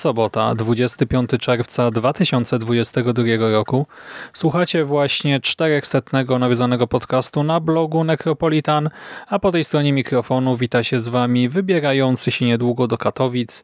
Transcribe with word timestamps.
Sobota, 0.00 0.54
25 0.54 1.30
czerwca 1.40 1.90
2022 1.90 3.22
roku. 3.52 3.86
Słuchacie 4.32 4.84
właśnie 4.84 5.40
400 5.40 6.02
nawiązanego 6.38 6.86
podcastu 6.86 7.42
na 7.42 7.60
blogu 7.60 8.04
Necropolitan, 8.04 8.90
a 9.28 9.38
po 9.38 9.52
tej 9.52 9.64
stronie 9.64 9.92
mikrofonu 9.92 10.56
wita 10.56 10.82
się 10.82 10.98
z 10.98 11.08
wami 11.08 11.48
wybierający 11.48 12.30
się 12.30 12.44
niedługo 12.44 12.86
do 12.86 12.98
Katowic 12.98 13.62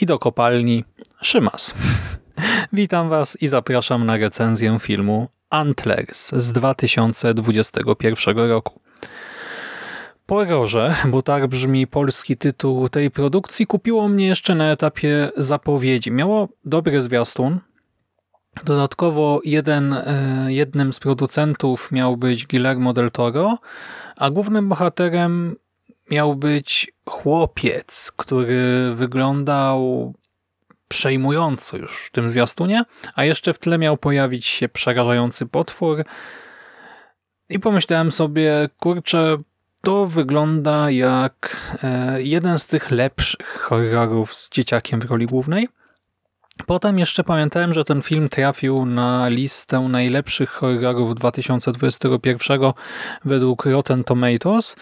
i 0.00 0.06
do 0.06 0.18
kopalni 0.18 0.84
Szymas. 1.22 1.74
Witam 2.72 3.08
was 3.08 3.42
i 3.42 3.46
zapraszam 3.46 4.06
na 4.06 4.16
recenzję 4.16 4.78
filmu 4.80 5.28
Antlers 5.50 6.32
z 6.32 6.52
2021 6.52 8.38
roku. 8.38 8.83
Poroże, 10.26 10.94
bo 11.10 11.22
tak 11.22 11.46
brzmi 11.46 11.86
polski 11.86 12.36
tytuł 12.36 12.88
tej 12.88 13.10
produkcji, 13.10 13.66
kupiło 13.66 14.08
mnie 14.08 14.26
jeszcze 14.26 14.54
na 14.54 14.72
etapie 14.72 15.30
zapowiedzi. 15.36 16.10
Miało 16.10 16.48
dobry 16.64 17.02
zwiastun. 17.02 17.60
Dodatkowo 18.64 19.40
jeden, 19.44 19.92
e, 19.92 20.46
jednym 20.48 20.92
z 20.92 21.00
producentów 21.00 21.92
miał 21.92 22.16
być 22.16 22.46
Guillermo 22.46 22.92
del 22.92 23.10
Toro, 23.10 23.58
a 24.16 24.30
głównym 24.30 24.68
bohaterem 24.68 25.56
miał 26.10 26.34
być 26.36 26.92
chłopiec, 27.08 28.12
który 28.16 28.92
wyglądał 28.94 30.12
przejmująco 30.88 31.76
już 31.76 31.96
w 31.98 32.10
tym 32.10 32.30
zwiastunie, 32.30 32.82
a 33.14 33.24
jeszcze 33.24 33.54
w 33.54 33.58
tle 33.58 33.78
miał 33.78 33.96
pojawić 33.96 34.46
się 34.46 34.68
przerażający 34.68 35.46
potwór. 35.46 36.04
I 37.48 37.58
pomyślałem 37.58 38.10
sobie, 38.10 38.68
kurczę, 38.78 39.38
to 39.84 40.06
wygląda 40.06 40.90
jak 40.90 41.56
e, 41.82 42.22
jeden 42.22 42.58
z 42.58 42.66
tych 42.66 42.90
lepszych 42.90 43.58
horrorów 43.60 44.34
z 44.34 44.50
dzieciakiem 44.50 45.00
w 45.00 45.04
roli 45.04 45.26
głównej. 45.26 45.68
Potem 46.66 46.98
jeszcze 46.98 47.24
pamiętałem, 47.24 47.74
że 47.74 47.84
ten 47.84 48.02
film 48.02 48.28
trafił 48.28 48.86
na 48.86 49.28
listę 49.28 49.80
najlepszych 49.80 50.50
horrorów 50.50 51.14
2021 51.14 52.60
według 53.24 53.66
Rotten 53.66 54.04
Tomatoes 54.04 54.76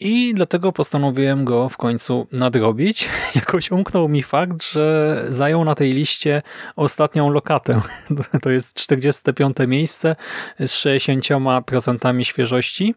i 0.00 0.34
dlatego 0.34 0.72
postanowiłem 0.72 1.44
go 1.44 1.68
w 1.68 1.76
końcu 1.76 2.26
nadrobić. 2.32 3.08
Jakoś 3.34 3.70
umknął 3.70 4.08
mi 4.08 4.22
fakt, 4.22 4.62
że 4.70 5.24
zajął 5.28 5.64
na 5.64 5.74
tej 5.74 5.92
liście 5.92 6.42
ostatnią 6.76 7.30
lokatę. 7.30 7.80
To 8.42 8.50
jest 8.50 8.74
45. 8.74 9.56
miejsce 9.66 10.16
z 10.60 10.72
60% 10.72 12.22
świeżości. 12.22 12.94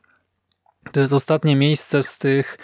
To 0.92 1.00
jest 1.00 1.14
ostatnie 1.14 1.56
miejsce 1.56 2.04
z 2.04 2.18
tych 2.18 2.58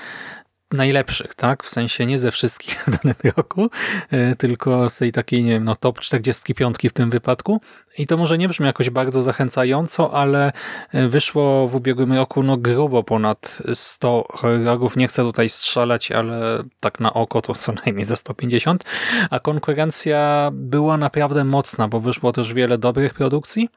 najlepszych, 0.72 1.36
tak? 1.36 1.64
W 1.64 1.70
sensie 1.70 2.06
nie 2.06 2.20
ze 2.20 2.32
wszystkich 2.32 2.84
w 2.88 2.98
danym 2.98 3.16
roku, 3.38 3.70
e, 4.12 4.36
tylko 4.36 4.90
z 4.90 4.98
tej 4.98 5.12
takiej, 5.12 5.44
nie 5.44 5.52
wiem, 5.52 5.64
no 5.64 5.76
top 5.76 6.00
45 6.00 6.90
w 6.90 6.94
tym 6.94 7.10
wypadku. 7.10 7.62
I 7.98 8.08
to 8.08 8.18
może 8.18 8.38
nie 8.38 8.48
brzmi 8.48 8.66
jakoś 8.66 8.90
bardzo 8.90 9.24
zachęcająco, 9.24 10.14
ale 10.14 10.52
e, 10.92 11.08
wyszło 11.08 11.68
w 11.68 11.76
ubiegłym 11.76 12.14
roku 12.14 12.44
no 12.44 12.58
grubo 12.58 13.04
ponad 13.04 13.58
100 13.74 14.26
horrorów. 14.30 14.98
Nie 14.98 15.08
chcę 15.08 15.24
tutaj 15.24 15.50
strzelać, 15.50 16.12
ale 16.12 16.64
tak 16.80 17.00
na 17.00 17.14
oko 17.14 17.42
to 17.42 17.56
co 17.56 17.74
najmniej 17.86 18.06
ze 18.06 18.16
150. 18.16 18.84
A 19.30 19.40
konkurencja 19.40 20.50
była 20.54 20.98
naprawdę 20.98 21.44
mocna, 21.44 21.88
bo 21.88 22.00
wyszło 22.00 22.32
też 22.32 22.54
wiele 22.54 22.78
dobrych 22.78 23.14
produkcji. 23.14 23.70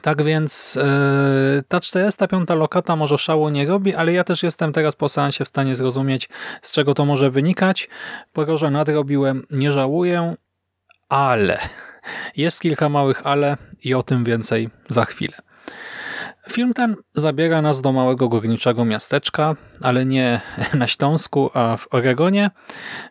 Tak 0.00 0.22
więc 0.22 0.74
yy, 0.74 1.62
ta 1.68 1.80
405 1.80 2.48
lokata 2.48 2.96
może 2.96 3.18
szału 3.18 3.48
nie 3.48 3.66
robi, 3.66 3.94
ale 3.94 4.12
ja 4.12 4.24
też 4.24 4.42
jestem 4.42 4.72
teraz 4.72 4.96
po 4.96 5.08
seansie 5.08 5.44
w 5.44 5.48
stanie 5.48 5.74
zrozumieć, 5.74 6.28
z 6.62 6.72
czego 6.72 6.94
to 6.94 7.04
może 7.04 7.30
wynikać. 7.30 7.88
Poroże 8.32 8.70
nadrobiłem, 8.70 9.46
nie 9.50 9.72
żałuję, 9.72 10.34
ale 11.08 11.58
jest 12.36 12.60
kilka 12.60 12.88
małych 12.88 13.26
ale 13.26 13.56
i 13.84 13.94
o 13.94 14.02
tym 14.02 14.24
więcej 14.24 14.70
za 14.88 15.04
chwilę. 15.04 15.34
Film 16.50 16.74
ten 16.74 16.96
zabiera 17.14 17.62
nas 17.62 17.82
do 17.82 17.92
małego 17.92 18.28
górniczego 18.28 18.84
miasteczka, 18.84 19.56
ale 19.80 20.06
nie 20.06 20.40
na 20.74 20.86
Śląsku, 20.86 21.50
a 21.54 21.76
w 21.76 21.94
Oregonie 21.94 22.50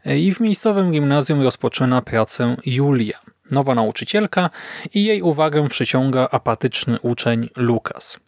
i 0.06 0.34
w 0.34 0.40
miejscowym 0.40 0.91
gimnazjum 0.91 1.41
rozpoczyna 1.41 2.02
pracę 2.02 2.56
Julia 2.66 3.31
nowa 3.52 3.76
nauczycielka 3.76 4.50
i 4.94 5.06
jej 5.06 5.22
uwagę 5.22 5.70
przyciąga 5.70 6.28
apatyczny 6.32 7.00
uczeń 7.00 7.50
Lukas. 7.56 8.20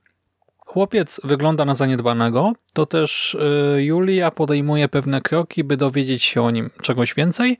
Chłopiec 0.66 1.22
wygląda 1.24 1.66
na 1.66 1.76
zaniedbanego, 1.76 2.54
to 2.74 2.86
też 2.86 3.38
y, 3.78 3.84
Julia 3.84 4.32
podejmuje 4.32 4.90
pewne 4.90 5.22
kroki, 5.22 5.64
by 5.64 5.78
dowiedzieć 5.78 6.24
się 6.24 6.42
o 6.42 6.52
nim 6.52 6.70
czegoś 6.82 7.14
więcej, 7.14 7.58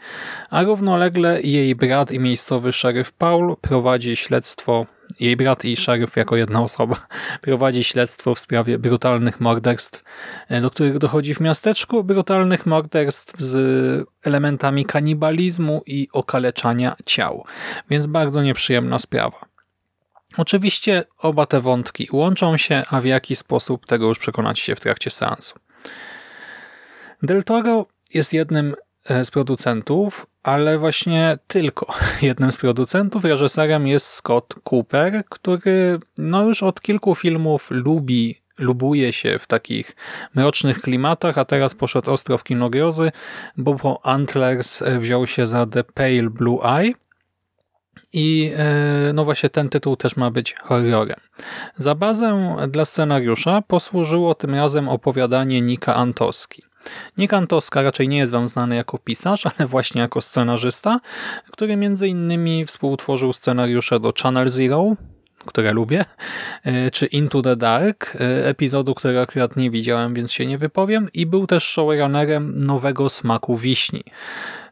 a 0.50 0.64
równolegle 0.64 1.42
jej 1.42 1.76
brat 1.76 2.12
i 2.12 2.20
miejscowy 2.20 2.74
szeryf 2.74 3.12
Paul 3.12 3.56
prowadzi 3.62 4.16
śledztwo, 4.16 4.86
jej 5.20 5.36
brat 5.36 5.66
i 5.66 5.78
szeryf 5.78 6.16
jako 6.16 6.36
jedna 6.36 6.64
osoba 6.64 7.08
prowadzi 7.42 7.84
śledztwo 7.84 8.36
w 8.36 8.40
sprawie 8.40 8.80
brutalnych 8.80 9.40
morderstw, 9.40 10.04
y, 10.52 10.62
do 10.62 10.70
których 10.70 10.98
dochodzi 10.98 11.34
w 11.34 11.40
miasteczku, 11.40 12.04
brutalnych 12.04 12.66
morderstw 12.66 13.40
z 13.40 14.10
elementami 14.24 14.86
kanibalizmu 14.86 15.82
i 15.86 16.08
okaleczania 16.12 16.96
ciał, 17.06 17.46
więc 17.90 18.08
bardzo 18.08 18.44
nieprzyjemna 18.44 19.00
sprawa. 19.00 19.46
Oczywiście 20.38 21.04
oba 21.18 21.46
te 21.46 21.62
wątki 21.62 22.08
łączą 22.12 22.58
się, 22.58 22.84
a 22.90 23.02
w 23.02 23.06
jaki 23.06 23.36
sposób 23.36 23.86
tego 23.86 24.08
już 24.08 24.20
przekonać 24.20 24.60
się 24.60 24.76
w 24.76 24.80
trakcie 24.80 25.10
seansu. 25.10 25.60
Del 27.24 27.44
Toro 27.44 27.86
jest 28.14 28.34
jednym 28.34 28.76
e, 28.76 28.76
z 29.24 29.32
producentów, 29.32 30.28
ale 30.44 30.78
właśnie 30.78 31.38
tylko 31.48 31.94
jednym 32.22 32.52
z 32.52 32.58
producentów. 32.58 33.24
Reżyserem 33.24 33.88
jest 33.88 34.08
Scott 34.08 34.56
Cooper, 34.64 35.24
który 35.30 36.00
no 36.18 36.44
już 36.44 36.64
od 36.64 36.82
kilku 36.82 37.16
filmów 37.16 37.68
lubi, 37.70 38.36
lubuje 38.60 39.14
się 39.14 39.40
w 39.40 39.48
takich 39.48 39.96
mrocznych 40.36 40.82
klimatach, 40.82 41.38
a 41.38 41.46
teraz 41.46 41.76
poszedł 41.76 42.12
ostro 42.12 42.38
w 42.38 42.44
kino 42.44 42.70
grozy, 42.70 43.12
bo 43.58 43.76
po 43.76 44.06
Antlers 44.06 44.84
wziął 45.00 45.28
się 45.28 45.48
za 45.48 45.66
The 45.66 45.84
Pale 45.84 46.30
Blue 46.30 46.60
Eye, 46.64 46.94
i 48.14 48.52
e, 48.58 49.14
no 49.14 49.26
właśnie 49.26 49.50
ten 49.50 49.70
tytuł 49.70 49.96
też 49.96 50.16
ma 50.16 50.32
być 50.32 50.56
horrorem. 50.62 51.20
Za 51.78 51.96
bazę 51.96 52.56
dla 52.68 52.86
scenariusza 52.86 53.62
posłużyło 53.62 54.36
tym 54.36 54.56
razem 54.56 54.90
opowiadanie 54.90 55.62
Nika 55.62 55.96
Antoski. 55.96 56.64
Nick 57.18 57.34
Antoska 57.34 57.82
raczej 57.82 58.08
nie 58.08 58.18
jest 58.18 58.32
wam 58.32 58.48
znany 58.48 58.76
jako 58.76 58.98
pisarz, 58.98 59.46
ale 59.58 59.68
właśnie 59.68 60.02
jako 60.02 60.22
scenarzysta, 60.22 61.00
który 61.52 61.76
między 61.76 62.08
innymi 62.08 62.66
współtworzył 62.66 63.34
scenariusze 63.34 64.00
do 64.00 64.14
Channel 64.22 64.50
Zero, 64.50 64.96
które 65.46 65.74
lubię, 65.74 66.06
e, 66.64 66.92
czy 66.92 67.06
Into 67.06 67.42
the 67.42 67.56
Dark, 67.56 68.16
e, 68.16 68.48
epizodu, 68.48 68.94
którego 68.94 69.22
akurat 69.22 69.56
nie 69.58 69.72
widziałem, 69.72 70.14
więc 70.14 70.32
się 70.32 70.46
nie 70.46 70.58
wypowiem 70.58 71.08
i 71.14 71.26
był 71.26 71.48
też 71.48 71.64
showrunnerem 71.64 72.66
Nowego 72.66 73.10
Smaku 73.10 73.58
Wiśni, 73.58 74.04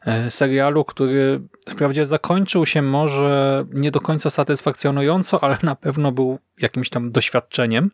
e, 0.06 0.30
serialu, 0.30 0.84
który 0.84 1.40
wprawdzie 1.68 2.06
zakończył 2.06 2.66
się 2.66 2.82
może 2.82 3.64
nie 3.72 3.90
do 3.90 4.00
końca 4.00 4.30
satysfakcjonująco, 4.30 5.44
ale 5.44 5.58
na 5.62 5.74
pewno 5.74 6.12
był 6.12 6.38
jakimś 6.60 6.90
tam 6.90 7.10
doświadczeniem 7.10 7.90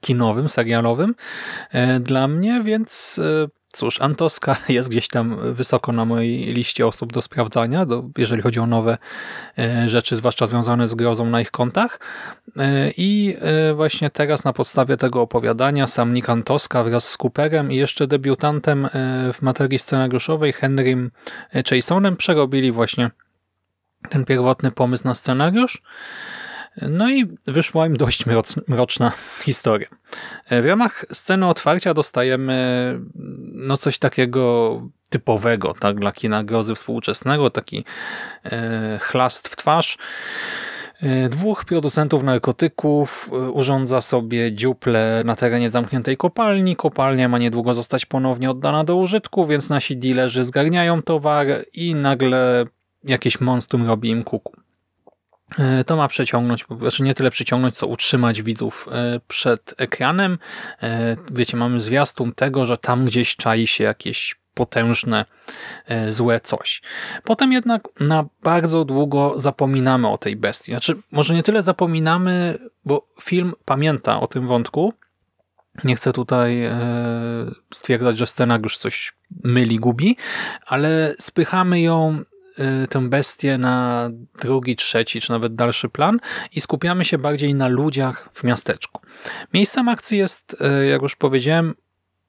kinowym, 0.00 0.48
serialowym 0.48 1.14
dla 2.00 2.28
mnie, 2.28 2.62
więc 2.64 3.20
cóż, 3.72 4.00
Antoska 4.00 4.56
jest 4.68 4.88
gdzieś 4.88 5.08
tam 5.08 5.54
wysoko 5.54 5.92
na 5.92 6.04
mojej 6.04 6.54
liście 6.54 6.86
osób 6.86 7.12
do 7.12 7.22
sprawdzania, 7.22 7.86
do, 7.86 8.04
jeżeli 8.18 8.42
chodzi 8.42 8.60
o 8.60 8.66
nowe 8.66 8.98
e, 9.58 9.88
rzeczy, 9.88 10.16
zwłaszcza 10.16 10.46
związane 10.46 10.88
z 10.88 10.94
grozą 10.94 11.26
na 11.30 11.40
ich 11.40 11.50
kontach. 11.50 12.00
E, 12.56 12.90
I 12.96 13.36
e, 13.40 13.74
właśnie 13.74 14.10
teraz 14.10 14.44
na 14.44 14.52
podstawie 14.52 14.96
tego 14.96 15.20
opowiadania 15.20 15.86
sam 15.86 16.12
Nick 16.12 16.30
Antoska 16.30 16.84
wraz 16.84 17.10
z 17.10 17.16
Cooperem 17.16 17.72
i 17.72 17.76
jeszcze 17.76 18.06
debiutantem 18.06 18.88
w 19.32 19.42
materii 19.42 19.78
scenariuszowej 19.78 20.52
Henrym 20.52 21.10
Chasonem 21.70 22.16
przerobili 22.16 22.72
właśnie 22.72 23.10
ten 24.08 24.24
pierwotny 24.24 24.70
pomysł 24.70 25.04
na 25.04 25.14
scenariusz. 25.14 25.82
No 26.82 27.10
i 27.10 27.26
wyszła 27.46 27.86
im 27.86 27.96
dość 27.96 28.24
mroczna 28.68 29.12
historia. 29.42 29.88
W 30.50 30.66
ramach 30.66 31.04
sceny 31.12 31.46
otwarcia 31.46 31.94
dostajemy 31.94 32.98
no 33.52 33.76
coś 33.76 33.98
takiego 33.98 34.82
typowego 35.10 35.74
tak, 35.80 35.96
dla 35.96 36.12
kina 36.12 36.44
grozy 36.44 36.74
współczesnego, 36.74 37.50
taki 37.50 37.84
e, 38.44 38.98
chlast 39.02 39.48
w 39.48 39.56
twarz. 39.56 39.98
E, 41.02 41.28
dwóch 41.28 41.64
producentów 41.64 42.22
narkotyków 42.22 43.30
e, 43.32 43.36
urządza 43.36 44.00
sobie 44.00 44.52
dziuple 44.52 45.22
na 45.24 45.36
terenie 45.36 45.70
zamkniętej 45.70 46.16
kopalni. 46.16 46.76
Kopalnia 46.76 47.28
ma 47.28 47.38
niedługo 47.38 47.74
zostać 47.74 48.06
ponownie 48.06 48.50
oddana 48.50 48.84
do 48.84 48.96
użytku, 48.96 49.46
więc 49.46 49.68
nasi 49.70 49.96
dealerzy 49.96 50.42
zgarniają 50.42 51.02
towar 51.02 51.46
i 51.74 51.94
nagle 51.94 52.66
jakieś 53.04 53.40
monstrum 53.40 53.86
robi 53.86 54.10
im 54.10 54.24
kuku. 54.24 54.67
E, 55.58 55.84
to 55.84 55.96
ma 55.96 56.08
przeciągnąć, 56.08 56.64
znaczy 56.80 57.02
nie 57.02 57.14
tyle 57.14 57.30
przyciągnąć, 57.30 57.76
co 57.76 57.86
utrzymać 57.86 58.42
widzów 58.42 58.88
e, 58.92 59.20
przed 59.28 59.74
ekranem. 59.76 60.38
E, 60.82 61.16
wiecie, 61.30 61.56
mamy 61.56 61.80
zwiastun 61.80 62.32
tego, 62.32 62.66
że 62.66 62.78
tam 62.78 63.04
gdzieś 63.04 63.36
czai 63.36 63.66
się 63.66 63.84
jakieś 63.84 64.36
potężne, 64.54 65.24
złe 66.10 66.40
coś. 66.40 66.82
Potem 67.24 67.52
jednak 67.52 67.88
na 68.00 68.24
bardzo 68.42 68.84
długo 68.84 69.34
zapominamy 69.36 70.08
o 70.08 70.18
tej 70.18 70.36
bestii. 70.36 70.70
Znaczy, 70.70 70.96
może 71.12 71.34
nie 71.34 71.42
tyle 71.42 71.62
zapominamy, 71.62 72.58
bo 72.84 73.08
film 73.22 73.52
pamięta 73.64 74.20
o 74.20 74.26
tym 74.26 74.46
wątku. 74.46 74.92
Nie 75.84 75.96
chcę 75.96 76.12
tutaj 76.12 76.70
stwierdzać, 77.74 78.18
że 78.18 78.26
scenariusz 78.26 78.78
coś 78.78 79.12
myli, 79.44 79.78
gubi, 79.78 80.16
ale 80.66 81.14
spychamy 81.18 81.80
ją 81.80 82.24
tę 82.90 83.08
bestię 83.08 83.58
na 83.58 84.10
drugi, 84.40 84.76
trzeci, 84.76 85.20
czy 85.20 85.30
nawet 85.30 85.54
dalszy 85.54 85.88
plan 85.88 86.18
i 86.52 86.60
skupiamy 86.60 87.04
się 87.04 87.18
bardziej 87.18 87.54
na 87.54 87.68
ludziach 87.68 88.28
w 88.32 88.44
miasteczku. 88.44 89.02
Miejscem 89.54 89.88
akcji 89.88 90.18
jest, 90.18 90.56
y, 90.82 90.86
jak 90.86 91.02
już 91.02 91.16
powiedziałem, 91.16 91.74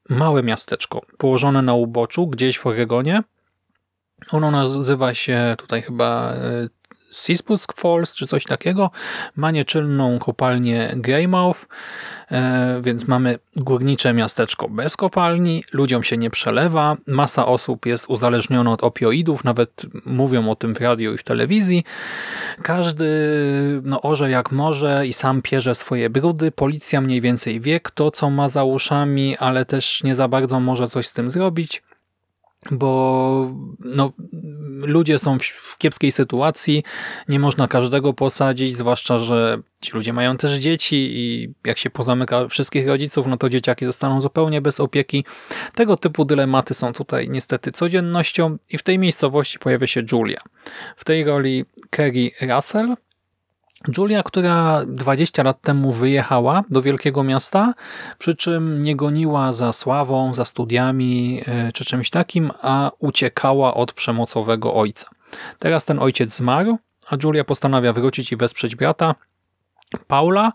małe 0.08 0.42
miasteczko, 0.42 1.00
położone 1.18 1.62
na 1.62 1.74
uboczu, 1.74 2.26
gdzieś 2.26 2.58
w 2.58 2.66
Oregonie. 2.66 3.22
Ono 4.30 4.50
nazywa 4.50 5.14
się 5.14 5.54
tutaj 5.58 5.82
chyba 5.82 6.34
Sispusk 7.12 7.72
Falls 7.80 8.14
czy 8.14 8.26
coś 8.26 8.44
takiego. 8.44 8.90
Ma 9.36 9.50
nieczynną 9.50 10.18
kopalnię 10.18 10.92
Greymouth, 10.96 11.58
e, 12.30 12.80
więc 12.82 13.08
mamy 13.08 13.38
górnicze 13.56 14.14
miasteczko 14.14 14.68
bez 14.68 14.96
kopalni, 14.96 15.64
ludziom 15.72 16.02
się 16.02 16.18
nie 16.18 16.30
przelewa, 16.30 16.96
masa 17.06 17.46
osób 17.46 17.86
jest 17.86 18.06
uzależniona 18.08 18.70
od 18.70 18.84
opioidów, 18.84 19.44
nawet 19.44 19.86
mówią 20.04 20.50
o 20.50 20.56
tym 20.56 20.74
w 20.74 20.80
radio 20.80 21.12
i 21.12 21.18
w 21.18 21.24
telewizji. 21.24 21.84
Każdy 22.62 23.10
no, 23.84 24.00
orze 24.02 24.30
jak 24.30 24.52
może 24.52 25.06
i 25.06 25.12
sam 25.12 25.42
pierze 25.42 25.74
swoje 25.74 26.10
brudy. 26.10 26.50
Policja 26.50 27.00
mniej 27.00 27.20
więcej 27.20 27.60
wie, 27.60 27.80
kto 27.80 28.10
co 28.10 28.30
ma 28.30 28.48
za 28.48 28.64
uszami, 28.64 29.36
ale 29.36 29.64
też 29.64 30.02
nie 30.02 30.14
za 30.14 30.28
bardzo 30.28 30.60
może 30.60 30.88
coś 30.88 31.06
z 31.06 31.12
tym 31.12 31.30
zrobić 31.30 31.82
bo 32.70 33.54
no, 33.80 34.12
ludzie 34.82 35.18
są 35.18 35.38
w, 35.38 35.78
kiepskiej 35.78 36.12
sytuacji, 36.12 36.82
nie 37.28 37.38
można 37.38 37.68
każdego 37.68 38.12
posadzić, 38.12 38.76
zwłaszcza, 38.76 39.18
że 39.18 39.58
ci 39.80 39.92
ludzie 39.92 40.12
mają 40.12 40.36
też 40.36 40.52
dzieci 40.52 40.96
i 40.96 41.52
jak 41.64 41.78
się 41.78 41.90
pozamyka 41.90 42.48
wszystkich 42.48 42.88
rodziców, 42.88 43.26
no 43.26 43.36
to 43.36 43.48
dzieciaki 43.48 43.86
zostaną 43.86 44.20
zupełnie 44.20 44.60
bez 44.60 44.80
opieki. 44.80 45.24
Tego 45.74 45.96
typu 45.96 46.24
dylematy 46.24 46.74
są 46.74 46.92
tutaj 46.92 47.28
niestety 47.28 47.72
codziennością 47.72 48.58
i 48.70 48.78
w 48.78 48.82
tej 48.82 48.98
miejscowości 48.98 49.58
pojawia 49.58 49.86
się 49.86 50.02
Julia. 50.12 50.40
W 50.96 51.04
tej 51.04 51.24
roli 51.24 51.64
Kerry 51.90 52.30
Russell, 52.40 52.94
Julia, 53.88 54.22
która 54.22 54.82
20 54.86 55.42
lat 55.42 55.60
temu 55.60 55.92
wyjechała 55.92 56.64
do 56.70 56.82
wielkiego 56.82 57.24
miasta, 57.24 57.74
przy 58.18 58.36
czym 58.36 58.82
nie 58.82 58.96
goniła 58.96 59.52
za 59.52 59.72
sławą, 59.72 60.34
za 60.34 60.44
studiami 60.44 61.42
e, 61.46 61.72
czy 61.72 61.84
czymś 61.84 62.10
takim, 62.10 62.50
a 62.62 62.90
uciekała 62.98 63.74
od 63.74 63.92
przemocowego 63.92 64.74
ojca. 64.74 65.06
Teraz 65.58 65.84
ten 65.84 65.98
ojciec 65.98 66.34
zmarł, 66.34 66.78
a 67.10 67.16
Julia 67.24 67.44
postanawia 67.44 67.92
wrócić 67.92 68.32
i 68.32 68.36
wesprzeć 68.36 68.76
brata. 68.76 69.14
Paula, 70.06 70.52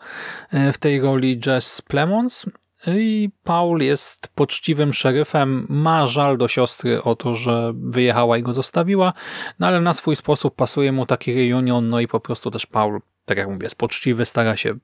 e, 0.51 0.73
w 0.73 0.77
tej 0.77 1.01
roli 1.01 1.41
Jess 1.45 1.81
Plemons, 1.81 2.45
i 2.87 3.29
Paul 3.43 3.79
jest 3.79 4.27
poczciwym 4.35 4.93
szeryfem, 4.93 5.65
ma 5.69 6.07
żal 6.07 6.37
do 6.37 6.47
siostry 6.47 7.03
o 7.03 7.15
to, 7.15 7.35
że 7.35 7.73
wyjechała 7.75 8.37
i 8.37 8.43
go 8.43 8.53
zostawiła, 8.53 9.13
no 9.59 9.67
ale 9.67 9.81
na 9.81 9.93
swój 9.93 10.15
sposób 10.15 10.55
pasuje 10.55 10.91
mu 10.91 11.05
taki 11.05 11.33
reunion, 11.33 11.89
no 11.89 11.99
i 11.99 12.07
po 12.07 12.19
prostu 12.19 12.51
też 12.51 12.65
Paul 12.65 13.01
tak 13.25 13.37
jak 13.37 13.47
mówię, 13.47 13.65
jest 13.65 13.77
poczciwy, 13.77 14.25
stara 14.25 14.57
się 14.57 14.75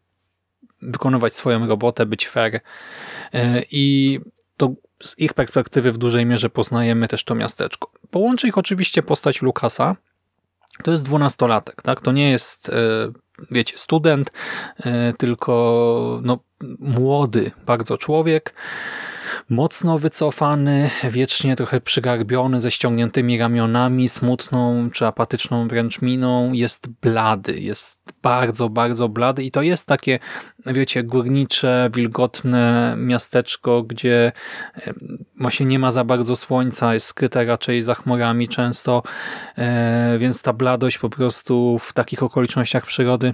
wykonywać 0.81 1.35
swoją 1.35 1.67
robotę, 1.67 2.05
być 2.05 2.27
fair 2.27 2.59
e, 3.33 3.61
i 3.71 4.19
to 4.57 4.73
z 5.03 5.19
ich 5.19 5.33
perspektywy 5.33 5.91
w 5.91 5.97
dużej 5.97 6.25
mierze 6.25 6.49
poznajemy 6.49 7.07
też 7.07 7.23
to 7.23 7.35
miasteczko. 7.35 7.91
Połączy 8.11 8.47
ich 8.47 8.57
oczywiście 8.57 9.03
postać 9.03 9.41
Lukasa, 9.41 9.95
to 10.83 10.91
jest 10.91 11.03
dwunastolatek, 11.03 11.81
tak? 11.81 12.01
To 12.01 12.11
nie 12.11 12.29
jest, 12.29 12.69
e, 12.69 12.73
wiecie, 13.51 13.77
student, 13.77 14.31
e, 14.79 15.13
tylko 15.13 16.19
no, 16.23 16.39
młody 16.79 17.51
bardzo 17.65 17.97
człowiek, 17.97 18.53
mocno 19.49 19.97
wycofany, 19.97 20.89
wiecznie 21.03 21.55
trochę 21.55 21.81
przygarbiony, 21.81 22.61
ze 22.61 22.71
ściągniętymi 22.71 23.37
ramionami, 23.37 24.09
smutną 24.09 24.89
czy 24.93 25.05
apatyczną 25.05 25.67
wręcz 25.67 26.01
miną, 26.01 26.53
jest 26.53 26.87
blady, 26.87 27.59
jest 27.59 28.01
bardzo, 28.21 28.69
bardzo 28.69 29.09
blady 29.09 29.43
i 29.43 29.51
to 29.51 29.61
jest 29.61 29.85
takie, 29.85 30.19
wiecie, 30.65 31.03
górnicze, 31.03 31.89
wilgotne 31.93 32.95
miasteczko, 32.97 33.83
gdzie 33.83 34.31
właśnie 35.39 35.65
nie 35.65 35.79
ma 35.79 35.91
za 35.91 36.03
bardzo 36.03 36.35
słońca, 36.35 36.93
jest 36.93 37.07
skryte 37.07 37.45
raczej 37.45 37.81
za 37.81 37.95
chmurami 37.95 38.47
często, 38.47 39.03
e, 39.57 40.17
więc 40.19 40.41
ta 40.41 40.53
bladość 40.53 40.97
po 40.97 41.09
prostu 41.09 41.79
w 41.79 41.93
takich 41.93 42.23
okolicznościach 42.23 42.85
przyrody 42.85 43.33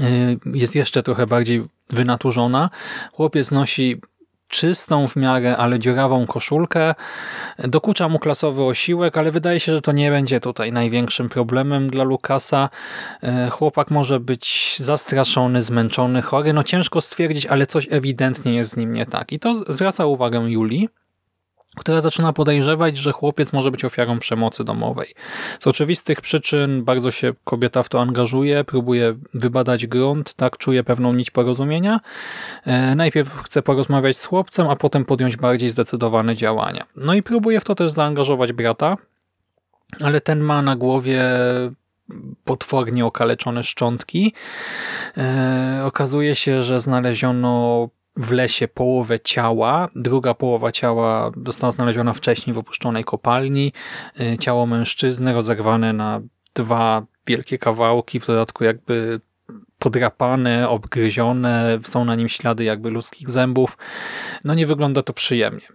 e, 0.00 0.04
jest 0.44 0.74
jeszcze 0.74 1.02
trochę 1.02 1.26
bardziej 1.26 1.64
wynaturzona. 1.90 2.70
Chłopiec 3.12 3.50
nosi 3.50 4.00
czystą 4.48 5.08
w 5.08 5.16
miarę, 5.16 5.56
ale 5.56 5.78
dziurawą 5.78 6.26
koszulkę. 6.26 6.94
Dokucza 7.58 8.08
mu 8.08 8.18
klasowy 8.18 8.64
osiłek, 8.64 9.18
ale 9.18 9.30
wydaje 9.30 9.60
się, 9.60 9.72
że 9.72 9.80
to 9.80 9.92
nie 9.92 10.10
będzie 10.10 10.40
tutaj 10.40 10.72
największym 10.72 11.28
problemem 11.28 11.86
dla 11.86 12.04
Lukasa. 12.04 12.70
E, 13.22 13.50
chłopak 13.50 13.90
może 13.90 14.20
być 14.20 14.76
zastraszony, 14.78 15.62
zmęczony, 15.62 16.22
chory. 16.22 16.52
No 16.52 16.62
ciężko 16.62 17.00
stwierdzić, 17.00 17.46
ale 17.46 17.66
coś 17.66 17.86
ewidentnie 17.90 18.54
jest 18.54 18.70
z 18.70 18.76
nim 18.76 18.92
nie 18.92 19.06
tak. 19.06 19.32
I 19.32 19.38
to 19.38 19.72
zwraca 19.72 20.06
uwagę 20.06 20.38
Julii, 20.38 20.88
która 21.78 22.00
zaczyna 22.00 22.32
podejrzewać, 22.32 22.96
że 22.96 23.12
chłopiec 23.12 23.52
może 23.52 23.70
być 23.70 23.84
ofiarą 23.84 24.18
przemocy 24.18 24.64
domowej. 24.64 25.14
Z 25.60 25.66
oczywistych 25.66 26.20
przyczyn 26.20 26.84
bardzo 26.84 27.10
się 27.10 27.32
kobieta 27.44 27.82
w 27.82 27.88
to 27.88 28.00
angażuje, 28.00 28.64
próbuje 28.64 29.14
wybadać 29.34 29.86
grunt, 29.86 30.34
tak 30.34 30.56
czuje 30.56 30.84
pewną 30.84 31.12
nić 31.12 31.30
porozumienia. 31.30 32.00
E, 32.64 32.94
najpierw 32.94 33.42
chce 33.42 33.62
porozmawiać 33.62 34.16
z 34.16 34.26
chłopcem, 34.26 34.68
a 34.68 34.76
potem 34.76 35.04
podjąć 35.04 35.36
bardziej 35.36 35.68
zdecydowane 35.68 36.36
działania. 36.36 36.86
No 36.96 37.14
i 37.14 37.22
próbuje 37.22 37.60
w 37.60 37.64
to 37.64 37.74
też 37.74 37.92
zaangażować 37.92 38.52
brata, 38.52 38.96
ale 40.00 40.20
ten 40.20 40.40
ma 40.40 40.62
na 40.62 40.76
głowie 40.76 41.22
potwornie 42.44 43.06
okaleczone 43.06 43.62
szczątki. 43.62 44.32
E, 45.16 45.82
okazuje 45.84 46.36
się, 46.36 46.62
że 46.62 46.80
znaleziono 46.80 47.88
w 48.18 48.30
lesie 48.30 48.68
połowę 48.68 49.20
ciała, 49.20 49.88
druga 49.94 50.34
połowa 50.34 50.72
ciała 50.72 51.30
została 51.46 51.70
znaleziona 51.70 52.12
wcześniej 52.12 52.54
w 52.54 52.58
opuszczonej 52.58 53.04
kopalni. 53.04 53.72
Y, 54.20 54.38
ciało 54.38 54.66
mężczyzny 54.66 55.32
rozerwane 55.32 55.92
na 55.92 56.20
dwa 56.54 57.06
wielkie 57.26 57.58
kawałki, 57.58 58.20
w 58.20 58.26
dodatku 58.26 58.64
jakby 58.64 59.20
podrapane, 59.78 60.68
obgryzione, 60.68 61.78
są 61.82 62.04
na 62.04 62.14
nim 62.14 62.28
ślady 62.28 62.64
jakby 62.64 62.90
ludzkich 62.90 63.30
zębów. 63.30 63.78
No 64.44 64.54
nie 64.54 64.66
wygląda 64.66 65.02
to 65.02 65.12
przyjemnie. 65.12 65.66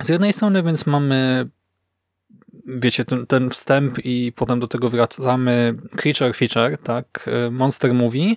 Z 0.00 0.08
jednej 0.08 0.32
strony 0.32 0.62
więc 0.62 0.86
mamy 0.86 1.48
wiecie, 2.66 3.04
ten, 3.04 3.26
ten 3.26 3.50
wstęp 3.50 3.98
i 4.04 4.32
potem 4.36 4.60
do 4.60 4.68
tego 4.68 4.88
wracamy 4.88 5.74
creature 5.96 6.36
feature, 6.36 6.78
tak, 6.78 7.30
e, 7.46 7.50
monster 7.50 7.94
movie. 7.94 8.34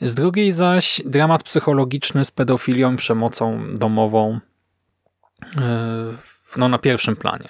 Z 0.00 0.14
drugiej 0.14 0.52
zaś 0.52 1.02
dramat 1.04 1.42
psychologiczny 1.42 2.24
z 2.24 2.30
pedofilią, 2.30 2.96
przemocą 2.96 3.74
domową. 3.74 4.40
no, 6.56 6.68
na 6.68 6.78
pierwszym 6.78 7.16
planie. 7.16 7.48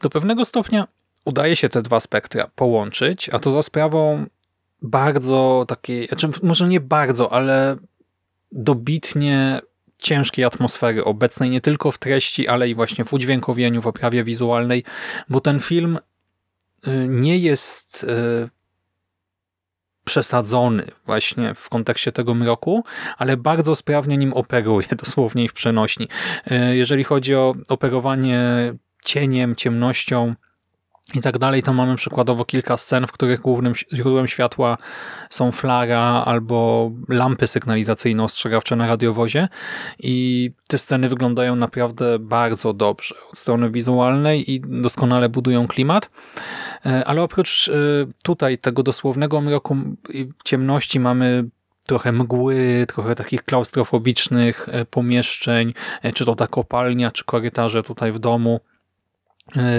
Do 0.00 0.10
pewnego 0.10 0.44
stopnia 0.44 0.86
udaje 1.24 1.56
się 1.56 1.68
te 1.68 1.82
dwa 1.82 2.00
spektra 2.00 2.50
połączyć, 2.54 3.28
a 3.28 3.38
to 3.38 3.50
za 3.50 3.62
sprawą 3.62 4.26
bardzo 4.82 5.64
takiej, 5.68 6.06
znaczy 6.06 6.28
może 6.42 6.68
nie 6.68 6.80
bardzo, 6.80 7.32
ale 7.32 7.76
dobitnie 8.52 9.60
ciężkiej 9.98 10.44
atmosfery 10.44 11.04
obecnej 11.04 11.50
nie 11.50 11.60
tylko 11.60 11.90
w 11.90 11.98
treści, 11.98 12.48
ale 12.48 12.68
i 12.68 12.74
właśnie 12.74 13.04
w 13.04 13.12
udźwiękowieniu, 13.12 13.82
w 13.82 13.86
oprawie 13.86 14.24
wizualnej, 14.24 14.84
bo 15.28 15.40
ten 15.40 15.60
film 15.60 15.98
y, 16.86 17.06
nie 17.08 17.38
jest 17.38 18.04
y, 18.04 18.48
przesadzony 20.04 20.86
właśnie 21.06 21.54
w 21.54 21.68
kontekście 21.68 22.12
tego 22.12 22.34
mroku, 22.34 22.84
ale 23.18 23.36
bardzo 23.36 23.76
sprawnie 23.76 24.16
nim 24.16 24.32
operuje, 24.32 24.88
dosłownie 25.04 25.44
i 25.44 25.48
w 25.48 25.52
przenośni. 25.52 26.08
Y, 26.52 26.76
jeżeli 26.76 27.04
chodzi 27.04 27.34
o 27.34 27.54
operowanie 27.68 28.74
cieniem, 29.04 29.56
ciemnością, 29.56 30.34
i 31.14 31.20
tak 31.20 31.38
dalej, 31.38 31.62
to 31.62 31.72
mamy 31.72 31.96
przykładowo 31.96 32.44
kilka 32.44 32.76
scen, 32.76 33.06
w 33.06 33.12
których 33.12 33.40
głównym 33.40 33.72
źródłem 33.92 34.28
światła 34.28 34.78
są 35.30 35.52
flara 35.52 36.02
albo 36.26 36.90
lampy 37.08 37.46
sygnalizacyjne 37.46 38.24
ostrzegawcze 38.24 38.76
na 38.76 38.86
radiowozie. 38.86 39.48
I 39.98 40.50
te 40.68 40.78
sceny 40.78 41.08
wyglądają 41.08 41.56
naprawdę 41.56 42.18
bardzo 42.18 42.72
dobrze 42.72 43.14
od 43.32 43.38
strony 43.38 43.70
wizualnej 43.70 44.52
i 44.52 44.60
doskonale 44.60 45.28
budują 45.28 45.66
klimat, 45.66 46.10
e, 46.86 47.04
ale 47.04 47.22
oprócz 47.22 47.68
e, 47.68 47.72
tutaj 48.24 48.58
tego 48.58 48.82
dosłownego 48.82 49.40
mroku 49.40 49.76
i 50.10 50.28
ciemności 50.44 51.00
mamy 51.00 51.44
trochę 51.86 52.12
mgły, 52.12 52.86
trochę 52.88 53.14
takich 53.14 53.42
klaustrofobicznych 53.42 54.68
e, 54.72 54.84
pomieszczeń, 54.84 55.74
czy 56.14 56.24
to 56.24 56.34
ta 56.34 56.46
kopalnia, 56.46 57.10
czy 57.10 57.24
korytarze 57.24 57.82
tutaj 57.82 58.12
w 58.12 58.18
domu, 58.18 58.60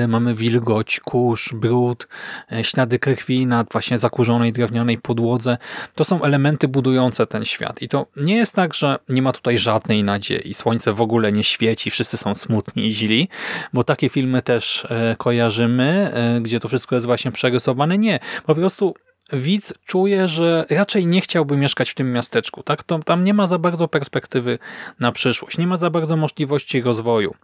mamy 0.07 0.35
wilgoć, 0.35 0.99
kurz, 0.99 1.53
brud, 1.53 2.07
e, 2.51 2.63
ślady 2.63 2.99
krwi 2.99 3.45
na 3.47 3.65
właśnie 3.71 3.99
zakurzonej 3.99 4.53
drewnianej 4.53 4.97
podłodze. 4.97 5.57
To 5.95 6.03
są 6.03 6.23
elementy 6.23 6.67
budujące 6.67 7.27
ten 7.27 7.45
świat. 7.45 7.81
I 7.81 7.87
to 7.87 8.05
nie 8.15 8.35
jest 8.35 8.55
tak, 8.55 8.73
że 8.73 8.99
nie 9.09 9.21
ma 9.21 9.31
tutaj 9.31 9.57
żadnej 9.57 10.03
nadziei. 10.03 10.53
Słońce 10.53 10.93
w 10.93 11.01
ogóle 11.01 11.31
nie 11.31 11.43
świeci, 11.43 11.91
wszyscy 11.91 12.17
są 12.17 12.35
smutni 12.35 12.87
i 12.87 12.93
źli, 12.93 13.27
bo 13.73 13.83
takie 13.83 14.09
filmy 14.09 14.41
też 14.41 14.87
e, 14.89 15.15
kojarzymy, 15.17 16.13
gdzie 16.41 16.59
to 16.59 16.67
wszystko 16.67 16.95
jest 16.95 17.05
właśnie 17.05 17.31
przerysowane. 17.31 17.97
Nie, 17.97 18.19
po 18.45 18.55
prostu 18.55 18.93
widz 19.33 19.73
czuje, 19.85 20.27
że 20.27 20.65
raczej 20.69 21.05
nie 21.05 21.21
chciałby 21.21 21.57
mieszkać 21.57 21.89
w 21.89 21.95
tym 21.95 22.11
miasteczku. 22.11 22.63
Tak? 22.63 22.83
To, 22.83 22.99
tam 22.99 23.23
nie 23.23 23.33
ma 23.33 23.47
za 23.47 23.59
bardzo 23.59 23.87
perspektywy 23.87 24.59
na 24.99 25.11
przyszłość, 25.11 25.57
nie 25.57 25.67
ma 25.67 25.77
za 25.77 25.89
bardzo 25.89 26.17
możliwości 26.17 26.81
rozwoju. 26.81 27.35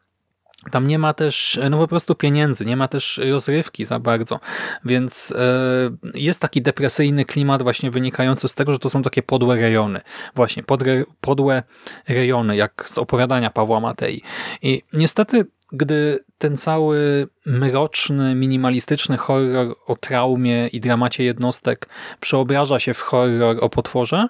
Tam 0.71 0.87
nie 0.87 0.99
ma 0.99 1.13
też, 1.13 1.59
no 1.69 1.77
po 1.77 1.87
prostu 1.87 2.15
pieniędzy, 2.15 2.65
nie 2.65 2.77
ma 2.77 2.87
też 2.87 3.21
rozrywki 3.31 3.85
za 3.85 3.99
bardzo, 3.99 4.39
więc 4.85 5.33
e, 5.37 6.19
jest 6.19 6.39
taki 6.39 6.61
depresyjny 6.61 7.25
klimat 7.25 7.63
właśnie 7.63 7.91
wynikający 7.91 8.47
z 8.47 8.55
tego, 8.55 8.71
że 8.71 8.79
to 8.79 8.89
są 8.89 9.01
takie 9.01 9.23
podłe 9.23 9.55
rejony. 9.55 10.01
Właśnie, 10.35 10.63
podre, 10.63 11.03
podłe 11.21 11.63
rejony, 12.07 12.55
jak 12.55 12.85
z 12.89 12.97
opowiadania 12.97 13.49
Pawła 13.49 13.79
Matei. 13.79 14.21
I 14.61 14.81
niestety, 14.93 15.45
gdy 15.71 16.19
ten 16.37 16.57
cały 16.57 17.27
mroczny, 17.45 18.35
minimalistyczny 18.35 19.17
horror 19.17 19.75
o 19.87 19.95
traumie 19.95 20.67
i 20.67 20.79
dramacie 20.79 21.23
jednostek 21.23 21.89
przeobraża 22.19 22.79
się 22.79 22.93
w 22.93 23.01
horror 23.01 23.57
o 23.61 23.69
potworze, 23.69 24.27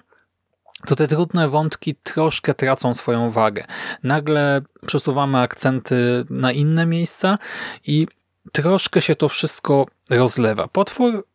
to 0.86 0.96
te 0.96 1.08
trudne 1.08 1.48
wątki 1.48 1.94
troszkę 1.94 2.54
tracą 2.54 2.94
swoją 2.94 3.30
wagę. 3.30 3.64
Nagle 4.02 4.62
przesuwamy 4.86 5.38
akcenty 5.38 6.24
na 6.30 6.52
inne 6.52 6.86
miejsca 6.86 7.38
i 7.86 8.06
troszkę 8.52 9.00
się 9.00 9.14
to 9.14 9.28
wszystko 9.28 9.86
rozlewa. 10.10 10.68
Potwór, 10.68 11.26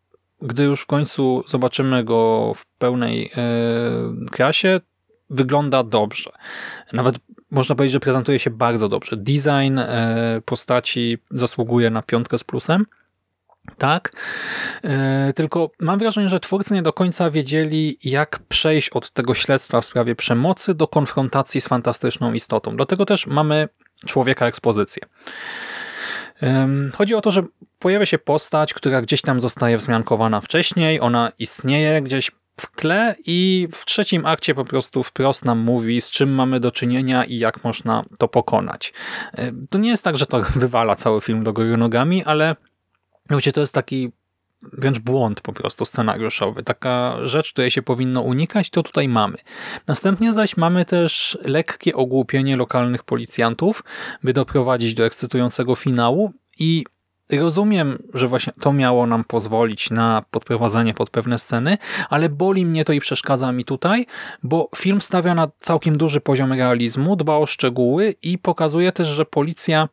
gdy 0.41 0.63
już 0.63 0.81
w 0.81 0.85
końcu 0.85 1.43
zobaczymy 1.47 2.03
go 2.03 2.51
w 2.55 2.65
pełnej 2.65 3.21
yy, 3.21 4.25
krasie, 4.31 4.81
wygląda 5.29 5.83
dobrze. 5.83 6.31
Nawet 6.93 7.15
można 7.51 7.75
powiedzieć, 7.75 7.93
że 7.93 7.99
prezentuje 7.99 8.39
się 8.39 8.49
bardzo 8.49 8.89
dobrze. 8.89 9.17
Design 9.17 9.77
yy, 9.77 10.41
postaci 10.45 11.17
zasługuje 11.31 11.89
na 11.89 12.01
piątkę 12.01 12.37
z 12.37 12.43
plusem. 12.43 12.85
Tak, 13.77 14.11
e, 14.83 15.33
tylko 15.35 15.71
mam 15.79 15.99
wrażenie, 15.99 16.29
że 16.29 16.39
twórcy 16.39 16.73
nie 16.73 16.81
do 16.81 16.93
końca 16.93 17.29
wiedzieli, 17.29 17.97
jak 18.03 18.39
przejść 18.49 18.89
od 18.89 19.11
tego 19.11 19.33
śledztwa 19.33 19.81
w 19.81 19.85
sprawie 19.85 20.15
przemocy 20.15 20.73
do 20.73 20.87
konfrontacji 20.87 21.61
z 21.61 21.67
fantastyczną 21.67 22.33
istotą. 22.33 22.75
Dlatego 22.75 23.05
też 23.05 23.27
mamy 23.27 23.69
człowieka 24.05 24.45
ekspozycję. 24.45 25.03
Chodzi 26.93 27.15
o 27.15 27.21
to, 27.21 27.31
że 27.31 27.43
pojawia 27.79 28.05
się 28.05 28.17
postać, 28.17 28.73
która 28.73 29.01
gdzieś 29.01 29.21
tam 29.21 29.39
zostaje 29.39 29.77
wzmiankowana 29.77 30.41
wcześniej, 30.41 31.01
ona 31.01 31.31
istnieje 31.39 32.01
gdzieś 32.01 32.31
w 32.59 32.75
tle 32.75 33.15
i 33.25 33.67
w 33.71 33.85
trzecim 33.85 34.25
akcie 34.25 34.55
po 34.55 34.65
prostu 34.65 35.03
wprost 35.03 35.45
nam 35.45 35.59
mówi, 35.59 36.01
z 36.01 36.11
czym 36.11 36.33
mamy 36.33 36.59
do 36.59 36.71
czynienia 36.71 37.25
i 37.25 37.37
jak 37.37 37.63
można 37.63 38.05
to 38.19 38.27
pokonać. 38.27 38.93
To 39.69 39.77
nie 39.77 39.89
jest 39.89 40.03
tak, 40.03 40.17
że 40.17 40.25
to 40.25 40.41
wywala 40.55 40.95
cały 40.95 41.21
film 41.21 41.43
do 41.43 41.53
góry 41.53 41.77
nogami, 41.77 42.23
ale 42.23 42.55
Wiecie, 43.37 43.51
to 43.51 43.59
jest 43.59 43.73
taki 43.73 44.11
wręcz 44.63 44.99
błąd 44.99 45.41
po 45.41 45.53
prostu 45.53 45.85
scenariuszowy. 45.85 46.63
Taka 46.63 47.17
rzecz, 47.27 47.51
której 47.51 47.71
się 47.71 47.81
powinno 47.81 48.21
unikać, 48.21 48.69
to 48.69 48.83
tutaj 48.83 49.07
mamy. 49.07 49.37
Następnie 49.87 50.33
zaś 50.33 50.57
mamy 50.57 50.85
też 50.85 51.37
lekkie 51.45 51.95
ogłupienie 51.95 52.57
lokalnych 52.57 53.03
policjantów, 53.03 53.83
by 54.23 54.33
doprowadzić 54.33 54.93
do 54.93 55.05
ekscytującego 55.05 55.75
finału 55.75 56.31
i 56.59 56.85
rozumiem, 57.31 57.97
że 58.13 58.27
właśnie 58.27 58.53
to 58.59 58.73
miało 58.73 59.07
nam 59.07 59.23
pozwolić 59.23 59.89
na 59.89 60.23
podprowadzenie 60.31 60.93
pod 60.93 61.09
pewne 61.09 61.39
sceny, 61.39 61.77
ale 62.09 62.29
boli 62.29 62.65
mnie 62.65 62.85
to 62.85 62.93
i 62.93 62.99
przeszkadza 62.99 63.51
mi 63.51 63.65
tutaj, 63.65 64.05
bo 64.43 64.69
film 64.75 65.01
stawia 65.01 65.35
na 65.35 65.47
całkiem 65.59 65.97
duży 65.97 66.21
poziom 66.21 66.53
realizmu, 66.53 67.15
dba 67.15 67.37
o 67.37 67.45
szczegóły 67.45 68.15
i 68.23 68.37
pokazuje 68.37 68.91
też, 68.91 69.07
że 69.07 69.25
policja 69.25 69.89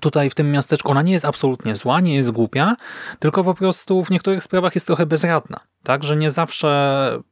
tutaj 0.00 0.30
w 0.30 0.34
tym 0.34 0.50
miasteczku, 0.50 0.90
ona 0.90 1.02
nie 1.02 1.12
jest 1.12 1.24
absolutnie 1.24 1.74
zła, 1.74 2.00
nie 2.00 2.14
jest 2.14 2.30
głupia, 2.30 2.76
tylko 3.18 3.44
po 3.44 3.54
prostu 3.54 4.04
w 4.04 4.10
niektórych 4.10 4.44
sprawach 4.44 4.74
jest 4.74 4.86
trochę 4.86 5.06
bezradna. 5.06 5.60
Tak, 5.82 6.04
że 6.04 6.16
nie 6.16 6.30
zawsze 6.30 7.22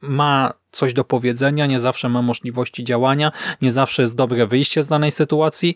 ma 0.00 0.52
coś 0.72 0.94
do 0.94 1.04
powiedzenia, 1.04 1.66
nie 1.66 1.80
zawsze 1.80 2.08
ma 2.08 2.22
możliwości 2.22 2.84
działania, 2.84 3.32
nie 3.62 3.70
zawsze 3.70 4.02
jest 4.02 4.16
dobre 4.16 4.46
wyjście 4.46 4.82
z 4.82 4.88
danej 4.88 5.10
sytuacji 5.10 5.74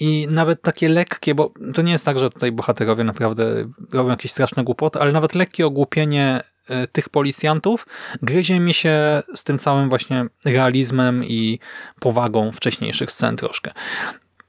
i 0.00 0.26
nawet 0.30 0.62
takie 0.62 0.88
lekkie, 0.88 1.34
bo 1.34 1.52
to 1.74 1.82
nie 1.82 1.92
jest 1.92 2.04
tak, 2.04 2.18
że 2.18 2.30
tutaj 2.30 2.52
bohaterowie 2.52 3.04
naprawdę 3.04 3.44
robią 3.92 4.10
jakieś 4.10 4.30
straszne 4.30 4.64
głupoty, 4.64 5.00
ale 5.00 5.12
nawet 5.12 5.34
lekkie 5.34 5.66
ogłupienie 5.66 6.40
e, 6.68 6.86
tych 6.86 7.08
policjantów 7.08 7.86
gryzie 8.22 8.60
mi 8.60 8.74
się 8.74 9.22
z 9.34 9.44
tym 9.44 9.58
całym 9.58 9.88
właśnie 9.88 10.26
realizmem 10.44 11.24
i 11.24 11.58
powagą 12.00 12.52
wcześniejszych 12.52 13.12
scen 13.12 13.36
troszkę. 13.36 13.72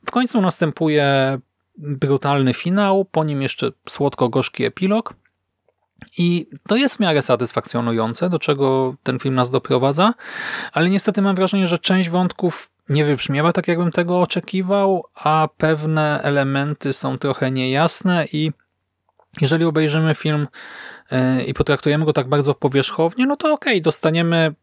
W 0.06 0.12
końcu 0.12 0.42
następuje 0.42 1.40
brutalny 1.78 2.54
finał, 2.54 3.06
po 3.06 3.24
nim 3.24 3.42
jeszcze 3.42 3.72
słodko-gorzki 3.90 4.66
epilog. 4.66 5.14
I 6.18 6.48
to 6.68 6.76
jest 6.76 6.96
w 6.96 7.00
miarę 7.00 7.22
satysfakcjonujące, 7.22 8.30
do 8.30 8.40
czego 8.40 8.96
ten 9.04 9.20
film 9.20 9.36
nas 9.36 9.52
doprowadza, 9.52 10.14
ale 10.74 10.90
niestety 10.90 11.22
mam 11.22 11.36
wrażenie, 11.36 11.68
że 11.68 11.80
część 11.80 12.10
wątków 12.10 12.72
nie 12.90 13.06
wybrzmiewa 13.06 13.54
tak, 13.54 13.68
jakbym 13.68 13.92
tego 13.92 14.22
oczekiwał, 14.22 15.06
a 15.16 15.48
pewne 15.58 16.22
elementy 16.24 16.94
są 16.94 17.18
trochę 17.18 17.52
niejasne 17.52 18.26
i 18.34 18.52
jeżeli 19.42 19.66
obejrzymy 19.66 20.16
film 20.16 20.48
e, 21.12 21.44
i 21.44 21.54
potraktujemy 21.54 22.06
go 22.06 22.14
tak 22.14 22.30
bardzo 22.30 22.54
powierzchownie, 22.54 23.26
no 23.26 23.36
to 23.36 23.54
okej, 23.54 23.74
okay, 23.74 23.82
dostaniemy 23.82 24.56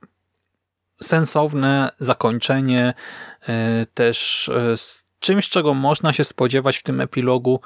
sensowne 1.03 1.93
zakończenie, 1.99 2.95
e, 3.49 3.87
też 3.95 4.49
e, 4.49 4.77
czymś, 5.21 5.49
czego 5.49 5.75
można 5.75 6.13
się 6.13 6.25
spodziewać 6.25 6.79
w 6.79 6.83
tym 6.83 7.01
epilogu. 7.01 7.61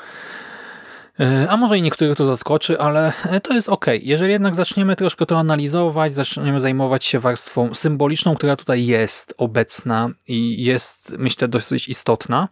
E, 1.20 1.46
a 1.50 1.56
może 1.56 1.78
i 1.78 1.82
niektórych 1.82 2.16
to 2.16 2.24
zaskoczy, 2.24 2.78
ale 2.78 3.12
e, 3.24 3.40
to 3.40 3.54
jest 3.54 3.68
ok. 3.68 3.86
Jeżeli 4.02 4.32
jednak 4.32 4.54
zaczniemy 4.54 4.96
troszkę 4.96 5.26
to 5.26 5.38
analizować, 5.38 6.14
zaczniemy 6.14 6.60
zajmować 6.60 7.04
się 7.04 7.18
warstwą 7.18 7.74
symboliczną, 7.74 8.34
która 8.34 8.56
tutaj 8.56 8.86
jest 8.86 9.34
obecna 9.38 10.10
i 10.28 10.64
jest, 10.64 11.14
myślę, 11.18 11.48
dosyć 11.48 11.88
istotna, 11.88 12.48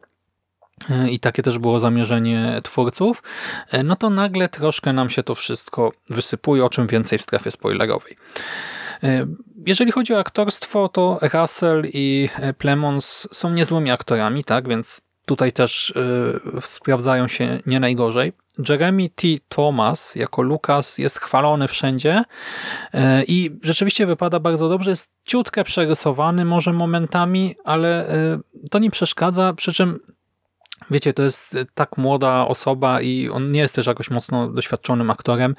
e, 0.91 1.11
i 1.11 1.19
takie 1.19 1.43
też 1.43 1.59
było 1.59 1.81
zamierzenie 1.81 2.61
twórców, 2.65 3.23
no 3.85 3.97
to 3.97 4.11
nagle 4.11 4.49
troszkę 4.49 4.93
nam 4.93 5.11
się 5.11 5.23
to 5.23 5.35
wszystko 5.35 5.93
wysypuje, 6.11 6.65
o 6.65 6.71
czym 6.71 6.87
więcej 6.87 7.19
w 7.19 7.23
strefie 7.23 7.51
spoilerowej. 7.51 8.17
E, 9.61 9.63
jeżeli 9.67 9.93
chodzi 9.93 10.15
o 10.15 10.19
aktorstwo, 10.19 10.89
to 10.89 11.19
Russell 11.33 11.83
i 11.93 12.29
e, 12.37 12.53
Plemons 12.53 13.29
są 13.33 13.51
niezłymi 13.51 13.91
aktorami, 13.91 14.45
tak, 14.45 14.69
więc 14.69 15.01
tutaj 15.27 15.53
też 15.53 15.91
y, 15.91 16.61
sprawdzają 16.61 17.29
się 17.29 17.61
nie 17.67 17.81
najgorzej. 17.81 18.33
Jeremy 18.69 19.09
T. 19.09 19.29
Thomas 19.49 20.15
jako 20.15 20.43
Lucas 20.43 20.99
jest 20.99 21.19
chwalony 21.19 21.69
wszędzie 21.69 22.25
e, 22.93 23.25
i 23.25 23.51
rzeczywiście 23.63 24.07
wypada 24.07 24.41
bardzo 24.41 24.69
dobrze. 24.69 24.91
Jest 24.91 25.11
ciutkę 25.27 25.65
przerysowany 25.65 26.45
może 26.45 26.73
momentami, 26.73 27.57
ale 27.65 28.09
e, 28.09 28.39
to 28.71 28.79
nie 28.79 28.91
przeszkadza, 28.91 29.53
przy 29.53 29.73
czym 29.73 29.99
Wiecie, 30.91 31.13
to 31.13 31.23
jest 31.23 31.57
tak 31.75 31.97
młoda 31.99 32.47
osoba 32.47 33.01
i 33.01 33.29
on 33.29 33.51
nie 33.51 33.61
jest 33.61 33.75
też 33.75 33.87
jakoś 33.87 34.11
mocno 34.11 34.49
doświadczonym 34.49 35.11
aktorem, 35.11 35.55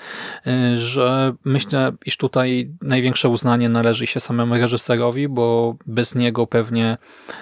y, 0.48 0.78
że 0.78 1.34
myślę, 1.46 1.92
iż 2.06 2.18
tutaj 2.18 2.72
największe 2.82 3.30
uznanie 3.30 3.70
należy 3.70 4.08
się 4.08 4.20
samemu 4.20 4.56
reżyserowi, 4.56 5.28
bo 5.28 5.76
bez 5.86 6.16
niego 6.16 6.48
pewnie, 6.48 6.98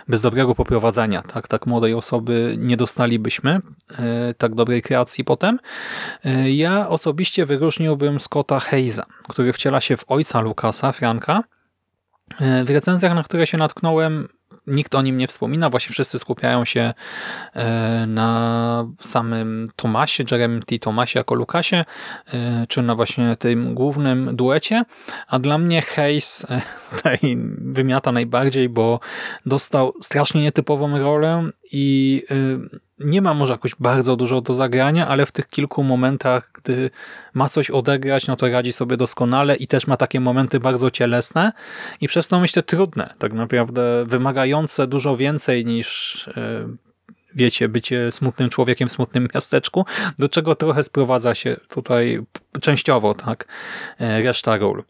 bez 0.07 0.21
dobrego 0.21 0.55
poprowadzenia 0.55 1.21
tak, 1.21 1.47
tak 1.47 1.65
młodej 1.65 1.93
osoby 1.93 2.55
nie 2.57 2.77
dostalibyśmy 2.77 3.59
y, 3.91 3.95
tak 4.37 4.55
dobrej 4.55 4.81
kreacji 4.81 5.23
potem. 5.23 5.59
Ja 6.45 6.89
osobiście 6.89 7.45
wyróżniłbym 7.45 8.19
Scotta 8.19 8.59
Hayesa, 8.59 9.05
który 9.27 9.53
wciela 9.53 9.81
się 9.81 9.97
w 9.97 10.03
ojca 10.07 10.41
Lukasa, 10.41 10.91
Franka, 10.91 11.43
w 12.39 12.69
recenzjach, 12.69 13.15
na 13.15 13.23
które 13.23 13.47
się 13.47 13.57
natknąłem, 13.57 14.27
nikt 14.69 14.95
o 14.95 15.01
nim 15.01 15.17
nie 15.17 15.27
wspomina, 15.27 15.69
właśnie 15.69 15.93
wszyscy 15.93 16.19
skupiają 16.19 16.65
się 16.65 16.93
e, 17.53 18.05
na 18.07 18.87
samym 18.99 19.67
Tomasie, 19.75 20.23
Jeremy 20.31 20.59
T. 20.59 20.79
Tomasie 20.79 21.19
jako 21.19 21.35
Lukasie, 21.35 21.85
e, 22.33 22.65
czy 22.67 22.81
na 22.81 22.95
właśnie 22.95 23.35
tym 23.35 23.73
głównym 23.73 24.35
duecie, 24.35 24.83
a 25.27 25.39
dla 25.39 25.57
mnie 25.57 25.81
Hayes 25.81 26.45
e, 26.49 26.61
tutaj 26.91 27.19
wymiata 27.57 28.11
najbardziej, 28.11 28.69
bo 28.69 28.99
dostał 29.45 29.93
strasznie 30.01 30.41
nietypową 30.41 30.99
rolę 30.99 31.49
i 31.71 32.23
nie 32.99 33.21
ma 33.21 33.33
może 33.33 33.53
jakoś 33.53 33.75
bardzo 33.79 34.15
dużo 34.15 34.41
do 34.41 34.53
zagrania, 34.53 35.07
ale 35.07 35.25
w 35.25 35.31
tych 35.31 35.49
kilku 35.49 35.83
momentach, 35.83 36.51
gdy 36.53 36.89
ma 37.33 37.49
coś 37.49 37.69
odegrać, 37.69 38.27
no 38.27 38.35
to 38.35 38.49
radzi 38.49 38.71
sobie 38.71 38.97
doskonale 38.97 39.55
i 39.55 39.67
też 39.67 39.87
ma 39.87 39.97
takie 39.97 40.19
momenty 40.19 40.59
bardzo 40.59 40.91
cielesne 40.91 41.51
i 42.01 42.07
przez 42.07 42.27
to 42.27 42.39
myślę 42.39 42.63
trudne, 42.63 43.13
tak 43.19 43.33
naprawdę 43.33 44.05
wymagające 44.07 44.87
dużo 44.87 45.15
więcej 45.15 45.65
niż 45.65 46.27
e, 46.27 46.67
wiecie, 47.35 47.69
bycie 47.69 48.11
smutnym 48.11 48.49
człowiekiem 48.49 48.87
w 48.87 48.91
smutnym 48.91 49.27
miasteczku, 49.35 49.85
do 50.19 50.29
czego 50.29 50.55
trochę 50.55 50.83
sprowadza 50.83 51.35
się 51.35 51.57
tutaj 51.69 52.19
częściowo, 52.61 53.13
tak, 53.13 53.47
e, 53.99 54.21
reszta 54.21 54.57
ról. 54.57 54.83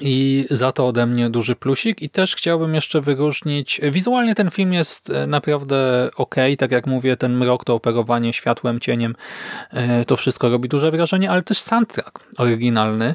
I 0.00 0.46
za 0.50 0.72
to 0.72 0.86
ode 0.86 1.06
mnie 1.06 1.30
duży 1.30 1.56
plusik. 1.56 2.02
I 2.02 2.10
też 2.10 2.36
chciałbym 2.36 2.74
jeszcze 2.74 3.00
wyróżnić, 3.00 3.80
wizualnie 3.90 4.34
ten 4.34 4.50
film 4.50 4.72
jest 4.72 5.10
e, 5.10 5.26
naprawdę 5.26 6.10
ok, 6.16 6.34
tak 6.58 6.70
jak 6.70 6.86
mówię, 6.86 7.16
ten 7.16 7.36
mrok, 7.36 7.64
to 7.64 7.74
operowanie 7.74 8.32
światłem, 8.32 8.80
cieniem, 8.80 9.14
e, 9.70 10.04
to 10.04 10.16
wszystko 10.16 10.48
robi 10.48 10.68
duże 10.68 10.90
wrażenie, 10.90 11.30
ale 11.30 11.42
też 11.42 11.58
soundtrack 11.58 12.20
oryginalny. 12.38 13.14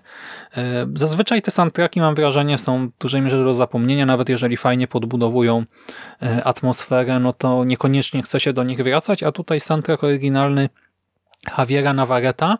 E, 0.57 0.87
zazwyczaj 0.93 1.41
te 1.41 1.51
soundtracki 1.51 2.01
mam 2.01 2.15
wrażenie 2.15 2.57
są 2.57 2.87
w 2.87 2.91
dużej 2.99 3.21
mierze 3.21 3.43
do 3.43 3.53
zapomnienia, 3.53 4.05
nawet 4.05 4.29
jeżeli 4.29 4.57
fajnie 4.57 4.87
podbudowują 4.87 5.65
atmosferę, 6.43 7.19
no 7.19 7.33
to 7.33 7.63
niekoniecznie 7.63 8.23
chce 8.23 8.39
się 8.39 8.53
do 8.53 8.63
nich 8.63 8.83
wracać, 8.83 9.23
a 9.23 9.31
tutaj 9.31 9.59
soundtrack 9.59 10.03
oryginalny 10.03 10.69
Javiera 11.57 11.93
Navarreta 11.93 12.57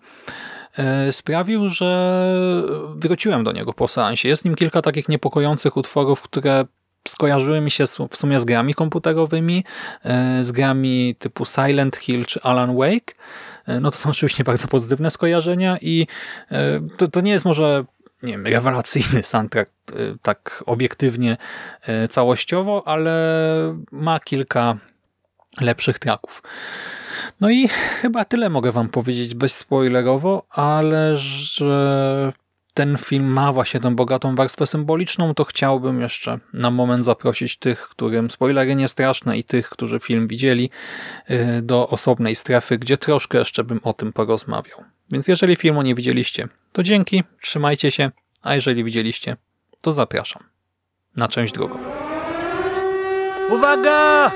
sprawił, 1.12 1.70
że 1.70 2.22
wróciłem 2.96 3.44
do 3.44 3.52
niego 3.52 3.74
po 3.74 3.88
seansie. 3.88 4.28
Jest 4.28 4.46
nim 4.46 4.56
kilka 4.56 4.82
takich 4.82 5.10
niepokojących 5.10 5.78
utworów, 5.78 6.22
które 6.22 6.66
skojarzyły 7.08 7.62
mi 7.62 7.72
się 7.72 7.84
w 8.10 8.18
sumie 8.18 8.40
z 8.40 8.46
grami 8.46 8.74
komputerowymi, 8.74 9.64
e, 10.04 10.44
z 10.44 10.52
grami 10.52 11.16
typu 11.20 11.46
Silent 11.46 11.96
Hill 11.96 12.26
czy 12.26 12.42
Alan 12.42 12.78
Wake. 12.78 13.14
E, 13.68 13.80
no 13.80 13.92
to 13.92 13.98
są 13.98 14.10
oczywiście 14.20 14.44
bardzo 14.44 14.68
pozytywne 14.68 15.12
skojarzenia 15.12 15.78
i 15.82 16.08
to, 16.98 17.08
to 17.08 17.22
nie 17.22 17.32
jest 17.32 17.46
może 17.46 17.86
nie 18.24 18.32
wiem, 18.32 18.48
rewelacyjny 18.48 19.24
soundtrack 19.24 19.72
tak 20.22 20.64
obiektywnie 20.66 21.38
całościowo, 22.10 22.88
ale 22.88 23.14
ma 23.92 24.20
kilka 24.20 24.78
lepszych 25.62 26.00
tracków. 26.00 26.42
No 27.42 27.50
i 27.50 27.68
chyba 28.02 28.26
tyle 28.26 28.50
mogę 28.50 28.72
wam 28.72 28.90
powiedzieć 28.90 29.36
bezspoilerowo, 29.36 30.46
ale 30.50 31.18
że 31.18 32.34
ten 32.74 32.98
film 32.98 33.26
ma 33.26 33.54
właśnie 33.54 33.80
tę 33.80 33.96
bogatą 33.96 34.36
warstwę 34.36 34.68
symboliczną, 34.68 35.34
to 35.34 35.46
chciałbym 35.46 36.02
jeszcze 36.02 36.40
na 36.54 36.72
moment 36.72 37.06
zaprosić 37.06 37.58
tych, 37.58 37.82
którym 37.82 38.30
spoilery 38.30 38.76
nie 38.76 38.88
straszne 38.88 39.38
i 39.38 39.44
tych, 39.44 39.70
którzy 39.70 40.00
film 40.00 40.28
widzieli, 40.28 40.70
y, 41.30 41.62
do 41.62 41.88
osobnej 41.88 42.36
strefy, 42.36 42.78
gdzie 42.78 42.98
troszkę 42.98 43.38
jeszcze 43.38 43.64
bym 43.64 43.80
o 43.84 43.94
tym 43.94 44.14
porozmawiał. 44.14 44.84
Więc 45.12 45.28
jeżeli 45.28 45.56
filmu 45.56 45.82
nie 45.82 45.96
widzieliście, 45.96 46.48
to 46.72 46.84
dzięki, 46.84 47.24
trzymajcie 47.42 47.92
się, 47.92 48.12
a 48.42 48.56
jeżeli 48.56 48.84
widzieliście, 48.84 49.38
to 49.82 49.92
zapraszam 49.92 50.44
na 51.16 51.28
część 51.28 51.54
drugą. 51.54 51.80
Uwaga! 53.50 54.32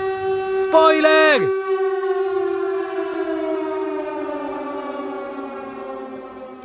Spoiler! 0.70 1.63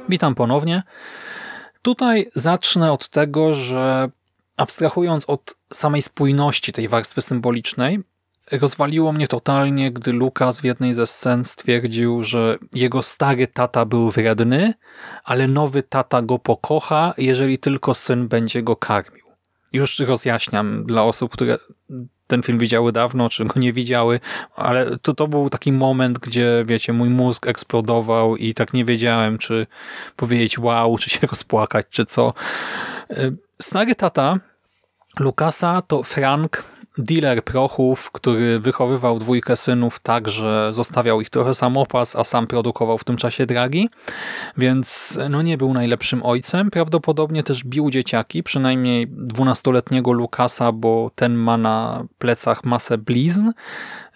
Witam 0.08 0.34
ponownie. 0.34 0.82
Tutaj 1.82 2.30
zacznę 2.34 2.92
od 2.92 3.08
tego, 3.08 3.54
że 3.54 4.10
abstrahując 4.56 5.24
od 5.24 5.54
samej 5.72 6.02
spójności 6.02 6.72
tej 6.72 6.88
warstwy 6.88 7.22
symbolicznej, 7.22 8.00
rozwaliło 8.52 9.12
mnie 9.12 9.28
totalnie, 9.28 9.92
gdy 9.92 10.12
Lukas 10.12 10.60
w 10.60 10.64
jednej 10.64 10.94
ze 10.94 11.06
scen 11.06 11.44
stwierdził, 11.44 12.24
że 12.24 12.58
jego 12.74 13.02
stary 13.02 13.46
tata 13.46 13.84
był 13.84 14.10
wredny, 14.10 14.74
ale 15.24 15.48
nowy 15.48 15.82
tata 15.82 16.22
go 16.22 16.38
pokocha, 16.38 17.14
jeżeli 17.18 17.58
tylko 17.58 17.94
syn 17.94 18.28
będzie 18.28 18.62
go 18.62 18.76
karmił. 18.76 19.24
Już 19.72 19.98
rozjaśniam 19.98 20.84
dla 20.86 21.04
osób, 21.04 21.32
które 21.32 21.58
ten 22.28 22.42
film 22.42 22.58
widziały 22.58 22.92
dawno, 22.92 23.28
czy 23.28 23.44
go 23.44 23.60
nie 23.60 23.72
widziały, 23.72 24.20
ale 24.56 24.98
to, 24.98 25.14
to 25.14 25.28
był 25.28 25.50
taki 25.50 25.72
moment, 25.72 26.18
gdzie, 26.18 26.64
wiecie, 26.66 26.92
mój 26.92 27.10
mózg 27.10 27.46
eksplodował 27.46 28.36
i 28.36 28.54
tak 28.54 28.72
nie 28.72 28.84
wiedziałem, 28.84 29.38
czy 29.38 29.66
powiedzieć 30.16 30.58
wow, 30.58 30.98
czy 30.98 31.10
się 31.10 31.26
rozpłakać, 31.32 31.86
czy 31.90 32.06
co. 32.06 32.34
Stary 33.62 33.94
tata 33.94 34.38
Lukasa 35.20 35.82
to 35.82 36.02
Frank, 36.02 36.64
dealer 36.98 37.44
prochów, 37.44 38.10
który 38.10 38.60
wychowywał 38.60 39.18
dwójkę 39.18 39.56
synów 39.56 39.98
tak, 39.98 40.28
że 40.28 40.72
zostawiał 40.72 41.20
ich 41.20 41.30
trochę 41.30 41.54
samopas, 41.54 42.16
a 42.16 42.24
sam 42.24 42.46
produkował 42.46 42.98
w 42.98 43.04
tym 43.04 43.16
czasie 43.16 43.46
dragi, 43.46 43.88
więc 44.56 45.18
no 45.30 45.42
nie 45.42 45.58
był 45.58 45.74
najlepszym 45.74 46.22
ojcem. 46.22 46.70
Prawdopodobnie 46.70 47.42
też 47.42 47.64
bił 47.64 47.90
dzieciaki, 47.90 48.42
przynajmniej 48.42 49.06
dwunastoletniego 49.08 50.12
Lukasa, 50.12 50.72
bo 50.72 51.10
ten 51.14 51.34
ma 51.34 51.58
na 51.58 52.04
plecach 52.18 52.64
masę 52.64 52.98
blizn, 52.98 53.50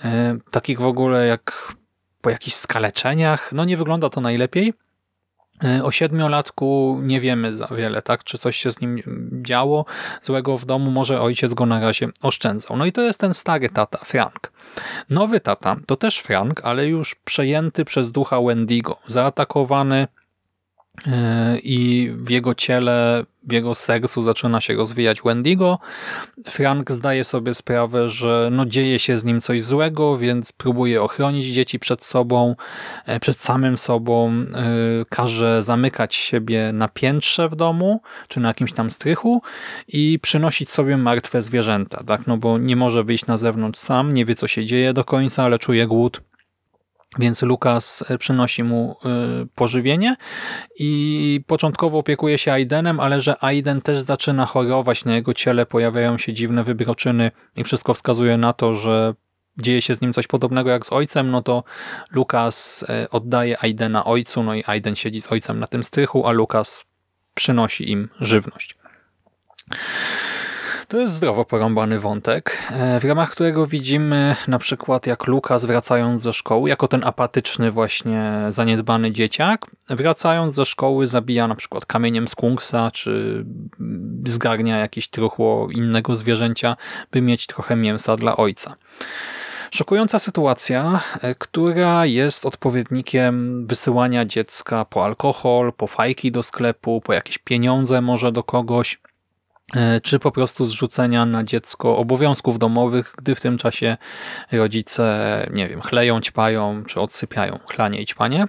e, 0.04 0.36
takich 0.50 0.80
w 0.80 0.86
ogóle 0.86 1.26
jak 1.26 1.74
po 2.20 2.30
jakichś 2.30 2.56
skaleczeniach. 2.56 3.52
No 3.52 3.64
nie 3.64 3.76
wygląda 3.76 4.08
to 4.08 4.20
najlepiej. 4.20 4.72
E, 5.64 5.84
o 5.84 5.90
siedmiolatku 5.90 6.98
nie 7.02 7.20
wiemy 7.20 7.54
za 7.54 7.66
wiele, 7.66 8.02
tak? 8.02 8.24
Czy 8.24 8.38
coś 8.38 8.56
się 8.56 8.72
z 8.72 8.80
nim 8.80 9.02
działo 9.42 9.84
złego 10.22 10.58
w 10.58 10.64
domu, 10.64 10.90
może 10.90 11.20
ojciec 11.20 11.54
go 11.54 11.66
na 11.66 11.80
razie 11.80 12.08
oszczędzał. 12.22 12.76
No 12.76 12.86
i 12.86 12.92
to 12.92 13.02
jest 13.02 13.20
ten 13.20 13.34
stary 13.34 13.68
tata, 13.68 13.98
Frank. 14.04 14.52
Nowy 15.10 15.40
tata 15.40 15.76
to 15.86 15.96
też 15.96 16.18
Frank, 16.18 16.60
ale 16.64 16.86
już 16.86 17.14
przejęty 17.14 17.84
przez 17.84 18.10
ducha 18.10 18.40
Wendigo, 18.40 18.96
zaatakowany 19.06 20.08
i 21.62 22.10
w 22.16 22.30
jego 22.30 22.54
ciele, 22.54 23.24
w 23.48 23.52
jego 23.52 23.74
sercu 23.74 24.22
zaczyna 24.22 24.60
się 24.60 24.74
rozwijać 24.74 25.22
Wendigo. 25.22 25.78
Frank 26.44 26.92
zdaje 26.92 27.24
sobie 27.24 27.54
sprawę, 27.54 28.08
że 28.08 28.48
no 28.52 28.66
dzieje 28.66 28.98
się 28.98 29.18
z 29.18 29.24
nim 29.24 29.40
coś 29.40 29.62
złego, 29.62 30.16
więc 30.16 30.52
próbuje 30.52 31.02
ochronić 31.02 31.46
dzieci 31.46 31.78
przed 31.78 32.04
sobą, 32.04 32.56
e, 33.06 33.20
przed 33.20 33.40
samym 33.40 33.78
sobą. 33.78 34.30
E, 34.30 34.44
każe 35.08 35.62
zamykać 35.62 36.14
siebie 36.14 36.70
na 36.72 36.88
piętrze 36.88 37.48
w 37.48 37.56
domu, 37.56 38.00
czy 38.28 38.40
na 38.40 38.48
jakimś 38.48 38.72
tam 38.72 38.90
strychu 38.90 39.42
i 39.88 40.18
przynosić 40.22 40.70
sobie 40.70 40.96
martwe 40.96 41.42
zwierzęta, 41.42 42.04
tak? 42.06 42.26
No 42.26 42.36
bo 42.36 42.58
nie 42.58 42.76
może 42.76 43.04
wyjść 43.04 43.26
na 43.26 43.36
zewnątrz 43.36 43.80
sam, 43.80 44.12
nie 44.12 44.24
wie 44.24 44.34
co 44.34 44.46
się 44.46 44.66
dzieje 44.66 44.92
do 44.92 45.04
końca, 45.04 45.44
ale 45.44 45.58
czuje 45.58 45.86
głód 45.86 46.20
więc 47.18 47.42
Lukas 47.42 48.04
e, 48.08 48.18
przynosi 48.18 48.64
mu 48.64 48.96
e, 49.04 49.08
pożywienie 49.54 50.16
i 50.78 51.40
początkowo 51.46 51.98
opiekuje 51.98 52.38
się 52.38 52.52
Aidenem, 52.52 53.00
ale 53.00 53.20
że 53.20 53.44
Aiden 53.44 53.82
też 53.82 54.00
zaczyna 54.00 54.46
chorować, 54.46 55.04
na 55.04 55.14
jego 55.14 55.34
ciele 55.34 55.66
pojawiają 55.66 56.18
się 56.18 56.32
dziwne 56.32 56.64
wybroczyny 56.64 57.30
i 57.56 57.64
wszystko 57.64 57.94
wskazuje 57.94 58.38
na 58.38 58.52
to, 58.52 58.74
że 58.74 59.14
dzieje 59.58 59.82
się 59.82 59.94
z 59.94 60.00
nim 60.00 60.12
coś 60.12 60.26
podobnego 60.26 60.70
jak 60.70 60.86
z 60.86 60.92
ojcem, 60.92 61.30
no 61.30 61.42
to 61.42 61.64
Lukas 62.10 62.84
e, 62.88 63.10
oddaje 63.10 63.62
Aidena 63.62 64.04
ojcu, 64.04 64.42
no 64.42 64.54
i 64.54 64.64
Aiden 64.66 64.96
siedzi 64.96 65.20
z 65.20 65.32
ojcem 65.32 65.58
na 65.58 65.66
tym 65.66 65.84
strychu, 65.84 66.26
a 66.26 66.30
Lukas 66.30 66.84
przynosi 67.34 67.90
im 67.90 68.08
żywność. 68.20 68.76
To 70.92 71.00
jest 71.00 71.14
zdrowo 71.14 71.44
porąbany 71.44 71.98
wątek, 71.98 72.58
e, 72.70 73.00
w 73.00 73.04
ramach 73.04 73.30
którego 73.30 73.66
widzimy 73.66 74.36
na 74.48 74.58
przykład 74.58 75.06
jak 75.06 75.26
Lukas 75.26 75.64
wracając 75.64 76.22
ze 76.22 76.32
szkoły, 76.32 76.68
jako 76.70 76.88
ten 76.88 77.04
apatyczny 77.04 77.70
właśnie 77.70 78.32
zaniedbany 78.48 79.10
dzieciak, 79.10 79.66
wracając 79.88 80.54
ze 80.54 80.64
szkoły 80.64 81.06
zabija 81.06 81.48
na 81.48 81.54
przykład 81.54 81.86
kamieniem 81.86 82.28
skunksa, 82.28 82.90
czy 82.90 83.44
zgarnia 84.24 84.78
jakieś 84.78 85.08
truchło 85.08 85.68
innego 85.70 86.16
zwierzęcia, 86.16 86.76
by 87.12 87.20
mieć 87.20 87.46
trochę 87.46 87.76
mięsa 87.76 88.16
dla 88.16 88.36
ojca. 88.36 88.76
Szokująca 89.70 90.18
sytuacja, 90.18 91.00
e, 91.20 91.34
która 91.34 92.06
jest 92.06 92.46
odpowiednikiem 92.46 93.66
wysyłania 93.66 94.24
dziecka 94.24 94.84
po 94.84 95.04
alkohol, 95.04 95.72
po 95.72 95.86
fajki 95.86 96.32
do 96.32 96.42
sklepu, 96.42 97.00
po 97.00 97.12
jakieś 97.12 97.38
pieniądze 97.38 98.00
może 98.00 98.32
do 98.32 98.42
kogoś, 98.42 98.98
czy 100.02 100.18
po 100.18 100.32
prostu 100.32 100.64
zrzucenia 100.64 101.26
na 101.26 101.44
dziecko 101.44 101.96
obowiązków 101.96 102.58
domowych, 102.58 103.14
gdy 103.18 103.34
w 103.34 103.40
tym 103.40 103.58
czasie 103.58 103.96
rodzice, 104.52 105.46
nie 105.54 105.68
wiem, 105.68 105.80
chleją, 105.80 106.20
ćpają, 106.20 106.84
czy 106.84 107.00
odsypiają 107.00 107.58
chlanie 107.68 108.00
i 108.00 108.06
ćpanie. 108.06 108.46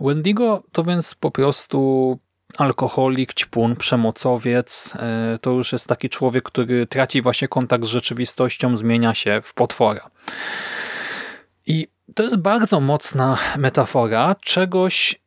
Wendigo 0.00 0.62
to 0.72 0.84
więc 0.84 1.14
po 1.14 1.30
prostu 1.30 2.18
alkoholik, 2.58 3.34
ćpun, 3.34 3.76
przemocowiec. 3.76 4.94
E, 4.96 5.38
to 5.40 5.50
już 5.50 5.72
jest 5.72 5.86
taki 5.86 6.08
człowiek, 6.08 6.44
który 6.44 6.86
traci 6.86 7.22
właśnie 7.22 7.48
kontakt 7.48 7.84
z 7.84 7.88
rzeczywistością, 7.88 8.76
zmienia 8.76 9.14
się 9.14 9.40
w 9.42 9.54
potwora. 9.54 10.10
I 11.66 11.88
to 12.14 12.22
jest 12.22 12.36
bardzo 12.36 12.80
mocna 12.80 13.38
metafora 13.58 14.34
czegoś, 14.34 15.14
e, 15.14 15.21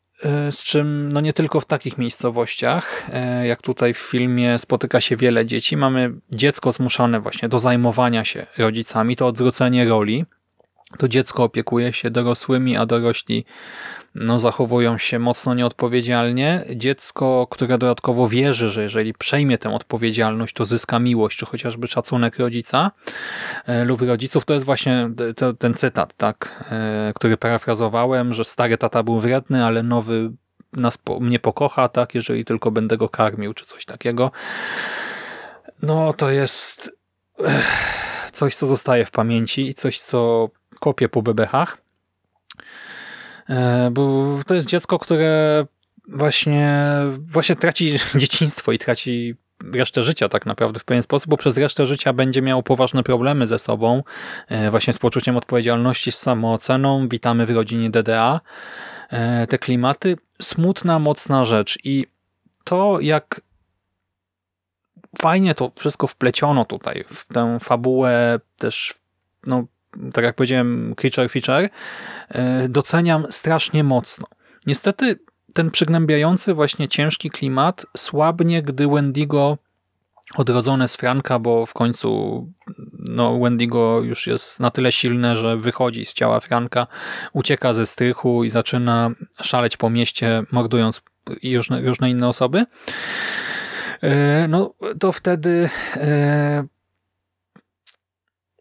z 0.51 0.63
czym 0.63 1.13
no 1.13 1.21
nie 1.21 1.34
tylko 1.34 1.60
w 1.60 1.65
takich 1.65 1.97
miejscowościach, 1.97 3.06
e, 3.13 3.47
jak 3.47 3.62
tutaj 3.62 3.93
w 3.93 3.97
filmie 3.97 4.58
spotyka 4.58 5.01
się 5.01 5.15
wiele 5.15 5.45
dzieci. 5.45 5.78
Mamy 5.78 6.13
dziecko 6.32 6.71
zmuszane 6.71 7.19
właśnie 7.19 7.49
do 7.49 7.60
zajmowania 7.60 8.25
się 8.25 8.45
rodzicami, 8.58 9.15
to 9.15 9.28
odwrócenie 9.28 9.86
roli. 9.86 10.25
To 10.97 11.08
dziecko 11.08 11.43
opiekuje 11.43 11.93
się 11.93 12.10
dorosłymi, 12.10 12.78
a 12.78 12.86
dorośli 12.86 13.45
no, 14.15 14.39
zachowują 14.39 14.97
się 14.97 15.19
mocno 15.19 15.54
nieodpowiedzialnie. 15.54 16.65
Dziecko, 16.75 17.47
które 17.49 17.78
dodatkowo 17.78 18.28
wierzy, 18.28 18.69
że 18.69 18.84
jeżeli 18.84 19.13
przejmie 19.13 19.58
tę 19.58 19.73
odpowiedzialność, 19.73 20.54
to 20.54 20.65
zyska 20.65 20.99
miłość, 20.99 21.38
czy 21.38 21.45
chociażby 21.45 21.88
szacunek 21.88 22.39
rodzica 22.39 22.91
e, 23.65 23.86
lub 23.86 24.01
rodziców, 24.01 24.45
to 24.45 24.54
jest 24.54 24.65
właśnie 24.65 25.10
to, 25.36 25.54
ten 25.54 25.73
cytat, 25.73 26.13
tak, 26.17 26.65
e, 26.71 27.13
który 27.15 27.38
parafrazowałem, 27.38 28.34
że 28.34 28.45
stary 28.45 28.78
tata 28.78 29.04
był 29.04 29.19
wredny, 29.19 29.65
ale 29.65 29.84
nowy 29.84 30.32
nas, 30.73 30.99
mnie 31.19 31.39
pokocha, 31.39 31.89
tak, 31.89 32.15
jeżeli 32.15 32.45
tylko 32.45 32.71
będę 32.71 32.97
go 32.97 33.10
karmił, 33.10 33.54
czy 33.54 33.65
coś 33.65 33.86
takiego. 33.86 34.32
No, 35.82 36.13
to 36.13 36.30
jest 36.30 36.91
coś, 38.32 38.56
co 38.56 38.67
zostaje 38.67 39.06
w 39.06 39.12
pamięci 39.12 39.67
i 39.67 39.73
coś, 39.73 39.99
co 39.99 40.49
kopie 40.80 41.10
po 41.10 41.21
bebechach. 41.21 41.78
E, 43.49 43.89
bo 43.91 44.25
to 44.47 44.55
jest 44.55 44.67
dziecko, 44.67 44.99
które 44.99 45.65
właśnie, 46.08 46.84
właśnie 47.17 47.55
traci 47.55 47.93
dzieciństwo 48.15 48.71
i 48.71 48.79
traci 48.79 49.36
resztę 49.73 50.03
życia 50.03 50.29
tak 50.29 50.45
naprawdę 50.45 50.79
w 50.79 50.84
pewien 50.84 51.03
sposób, 51.03 51.29
bo 51.29 51.38
przez 51.38 51.58
resztę 51.58 51.86
życia 51.86 52.13
będzie 52.13 52.41
miał 52.41 52.63
poważne 52.63 53.03
problemy 53.03 53.47
ze 53.47 53.60
sobą, 53.60 54.03
e, 54.47 54.71
właśnie 54.71 54.93
z 54.93 54.99
poczuciem 54.99 55.38
odpowiedzialności, 55.38 56.12
z 56.12 56.17
samooceną. 56.17 57.08
Witamy 57.08 57.45
w 57.45 57.49
rodzinie 57.49 57.89
DDA. 57.89 58.41
E, 59.10 59.47
te 59.47 59.58
klimaty, 59.58 60.17
smutna, 60.41 60.99
mocna 60.99 61.45
rzecz 61.45 61.79
i 61.84 62.08
to 62.63 62.99
jak 63.01 63.41
fajnie 65.21 65.55
to 65.55 65.71
wszystko 65.75 66.08
wpleciono 66.08 66.65
tutaj 66.65 67.03
w 67.08 67.27
tę 67.34 67.58
fabułę 67.60 68.39
też 68.58 68.93
no, 69.47 69.65
tak 70.13 70.25
jak 70.25 70.36
powiedziałem, 70.36 70.93
creature 70.97 71.29
feature, 71.29 71.69
e, 72.29 72.69
doceniam 72.69 73.25
strasznie 73.29 73.84
mocno. 73.84 74.27
Niestety 74.67 75.19
ten 75.53 75.71
przygnębiający 75.71 76.53
właśnie 76.53 76.88
ciężki 76.88 77.29
klimat 77.29 77.86
słabnie, 77.97 78.63
gdy 78.63 78.88
Wendigo 78.88 79.58
odrodzone 80.36 80.88
z 80.88 80.95
Franka, 80.95 81.39
bo 81.39 81.65
w 81.65 81.73
końcu 81.73 82.10
no, 82.99 83.39
Wendigo 83.39 84.01
już 84.01 84.27
jest 84.27 84.60
na 84.60 84.71
tyle 84.71 84.91
silne, 84.91 85.38
że 85.38 85.58
wychodzi 85.58 86.05
z 86.05 86.13
ciała 86.13 86.39
Franka, 86.39 86.88
ucieka 87.34 87.73
ze 87.73 87.86
strychu 87.86 88.43
i 88.43 88.49
zaczyna 88.49 89.12
szaleć 89.41 89.77
po 89.77 89.89
mieście, 89.89 90.43
mordując 90.51 91.01
różne, 91.53 91.81
różne 91.81 92.10
inne 92.10 92.27
osoby. 92.27 92.65
E, 94.01 94.47
no 94.47 94.73
to 94.99 95.12
wtedy 95.12 95.69
e, 95.95 96.63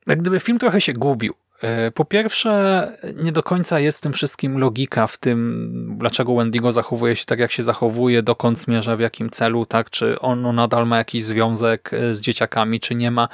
jak 0.06 0.20
gdyby 0.20 0.40
film 0.40 0.58
trochę 0.58 0.80
się 0.80 0.92
gubił. 0.92 1.34
E, 1.62 1.90
po 1.90 2.04
pierwsze, 2.04 2.92
nie 3.16 3.32
do 3.32 3.42
końca 3.42 3.80
jest 3.80 3.98
w 3.98 4.00
tym 4.00 4.12
wszystkim 4.12 4.58
logika 4.58 5.06
w 5.06 5.16
tym, 5.16 5.94
dlaczego 5.98 6.34
Wendigo 6.34 6.72
zachowuje 6.72 7.16
się 7.16 7.24
tak, 7.24 7.38
jak 7.38 7.52
się 7.52 7.62
zachowuje, 7.62 8.22
dokąd 8.22 8.58
zmierza, 8.58 8.96
w 8.96 9.00
jakim 9.00 9.30
celu, 9.30 9.66
tak, 9.66 9.90
czy 9.90 10.20
on 10.20 10.54
nadal 10.54 10.86
ma 10.86 10.98
jakiś 10.98 11.24
związek 11.24 11.90
e, 11.92 12.14
z 12.14 12.20
dzieciakami, 12.20 12.80
czy 12.80 12.94
nie 12.94 13.10
ma. 13.10 13.28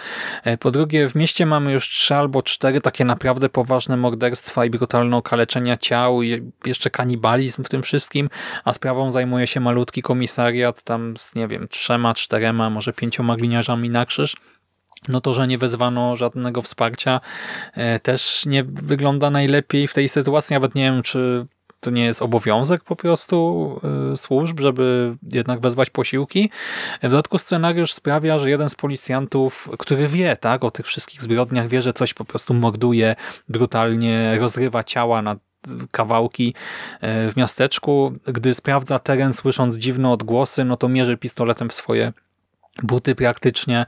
E, 0.45 0.59
po 0.59 0.71
drugie, 0.71 1.09
w 1.09 1.15
mieście 1.15 1.47
mamy 1.47 1.73
już 1.73 1.89
trzy 1.89 2.15
albo 2.15 2.43
cztery 2.43 2.81
takie 2.81 3.05
naprawdę 3.05 3.49
poważne 3.49 3.97
morderstwa 3.97 4.65
i 4.65 4.71
brutalne 4.71 5.17
okaleczenia 5.17 5.77
ciał, 5.77 6.23
i 6.23 6.53
jeszcze 6.67 6.91
kanibalizm 6.91 7.65
w 7.65 7.69
tym 7.69 7.83
wszystkim, 7.83 8.29
a 8.65 8.73
sprawą 8.73 9.11
zajmuje 9.11 9.47
się 9.47 9.61
malutki 9.61 10.03
komisariat 10.03 10.83
tam 10.83 11.15
z, 11.17 11.35
nie 11.35 11.49
wiem, 11.49 11.69
trzema, 11.69 12.15
czterema, 12.15 12.71
może 12.71 12.93
pięcioma 12.93 13.37
gliniarzami 13.37 13.91
na 13.91 14.07
krzyż 14.07 14.37
no 15.09 15.21
to, 15.21 15.35
że 15.35 15.47
nie 15.47 15.59
wezwano 15.59 16.17
żadnego 16.17 16.63
wsparcia 16.63 17.21
e, 17.75 17.99
też 17.99 18.47
nie 18.47 18.65
wygląda 18.65 19.31
najlepiej 19.31 19.89
w 19.89 19.95
tej 19.95 20.09
sytuacji. 20.09 20.55
Nawet 20.55 20.75
nie 20.75 20.83
wiem, 20.83 21.03
czy 21.03 21.47
to 21.81 21.91
nie 21.91 22.05
jest 22.05 22.23
obowiązek 22.23 22.85
po 22.85 22.97
prostu 22.97 23.81
e, 24.13 24.17
służb, 24.17 24.61
żeby 24.61 25.17
jednak 25.33 25.61
wezwać 25.61 25.91
posiłki. 25.91 26.51
W 27.03 27.11
dodatku 27.11 27.39
scenariusz 27.39 27.93
sprawia, 27.93 28.39
że 28.39 28.51
jeden 28.51 28.69
z 28.69 28.75
policjantów, 28.75 29.69
który 29.79 30.09
wie 30.09 30.37
tak, 30.37 30.65
o 30.65 30.71
tych 30.71 30.87
wszystkich 30.87 31.23
zbrodniach, 31.23 31.69
wie, 31.69 31.83
że 31.83 31.93
coś 31.93 32.15
po 32.15 32.25
prostu 32.25 32.55
morduje, 32.55 33.17
brutalnie 33.49 34.39
rozrywa 34.39 34.85
ciała 34.85 35.23
na 35.23 35.37
kawałki 35.91 36.55
e, 37.01 37.31
w 37.31 37.37
miasteczku. 37.37 38.13
Gdy 38.27 38.55
sprawdza 38.55 38.99
teren, 38.99 39.33
słysząc 39.33 39.77
dziwne 39.77 40.11
odgłosy, 40.11 40.65
no 40.65 40.77
to 40.77 40.89
mierzy 40.89 41.17
pistoletem 41.17 41.69
w 41.69 41.75
swoje 41.75 42.13
buty 42.83 43.15
praktycznie. 43.15 43.87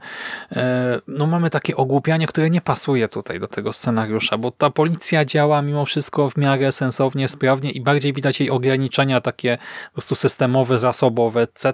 E, 0.51 0.99
no 1.07 1.27
mamy 1.27 1.49
takie 1.49 1.75
ogłupianie, 1.75 2.27
które 2.27 2.49
nie 2.49 2.61
pasuje 2.61 3.07
tutaj 3.07 3.39
do 3.39 3.47
tego 3.47 3.73
scenariusza, 3.73 4.37
bo 4.37 4.51
ta 4.51 4.69
policja 4.69 5.25
działa 5.25 5.61
mimo 5.61 5.85
wszystko 5.85 6.29
w 6.29 6.37
miarę 6.37 6.71
sensownie, 6.71 7.27
sprawnie 7.27 7.71
i 7.71 7.81
bardziej 7.81 8.13
widać 8.13 8.39
jej 8.39 8.49
ograniczenia 8.49 9.21
takie 9.21 9.57
po 9.85 9.93
prostu 9.93 10.15
systemowe, 10.15 10.79
zasobowe, 10.79 11.41
etc., 11.41 11.73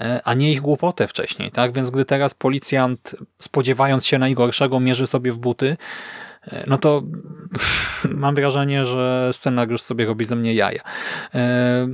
e, 0.00 0.20
a 0.24 0.34
nie 0.34 0.52
ich 0.52 0.60
głupotę 0.60 1.06
wcześniej. 1.06 1.50
tak? 1.50 1.72
Więc 1.72 1.90
gdy 1.90 2.04
teraz 2.04 2.34
policjant 2.34 3.16
spodziewając 3.38 4.06
się 4.06 4.18
najgorszego 4.18 4.80
mierzy 4.80 5.06
sobie 5.06 5.32
w 5.32 5.38
buty, 5.38 5.76
no 6.66 6.78
to 6.78 7.02
mam 8.22 8.34
wrażenie, 8.34 8.84
że 8.84 9.30
scenariusz 9.32 9.82
sobie 9.82 10.06
robi 10.06 10.24
ze 10.24 10.36
mnie 10.36 10.54
jaja. 10.54 10.82
E, 11.34 11.86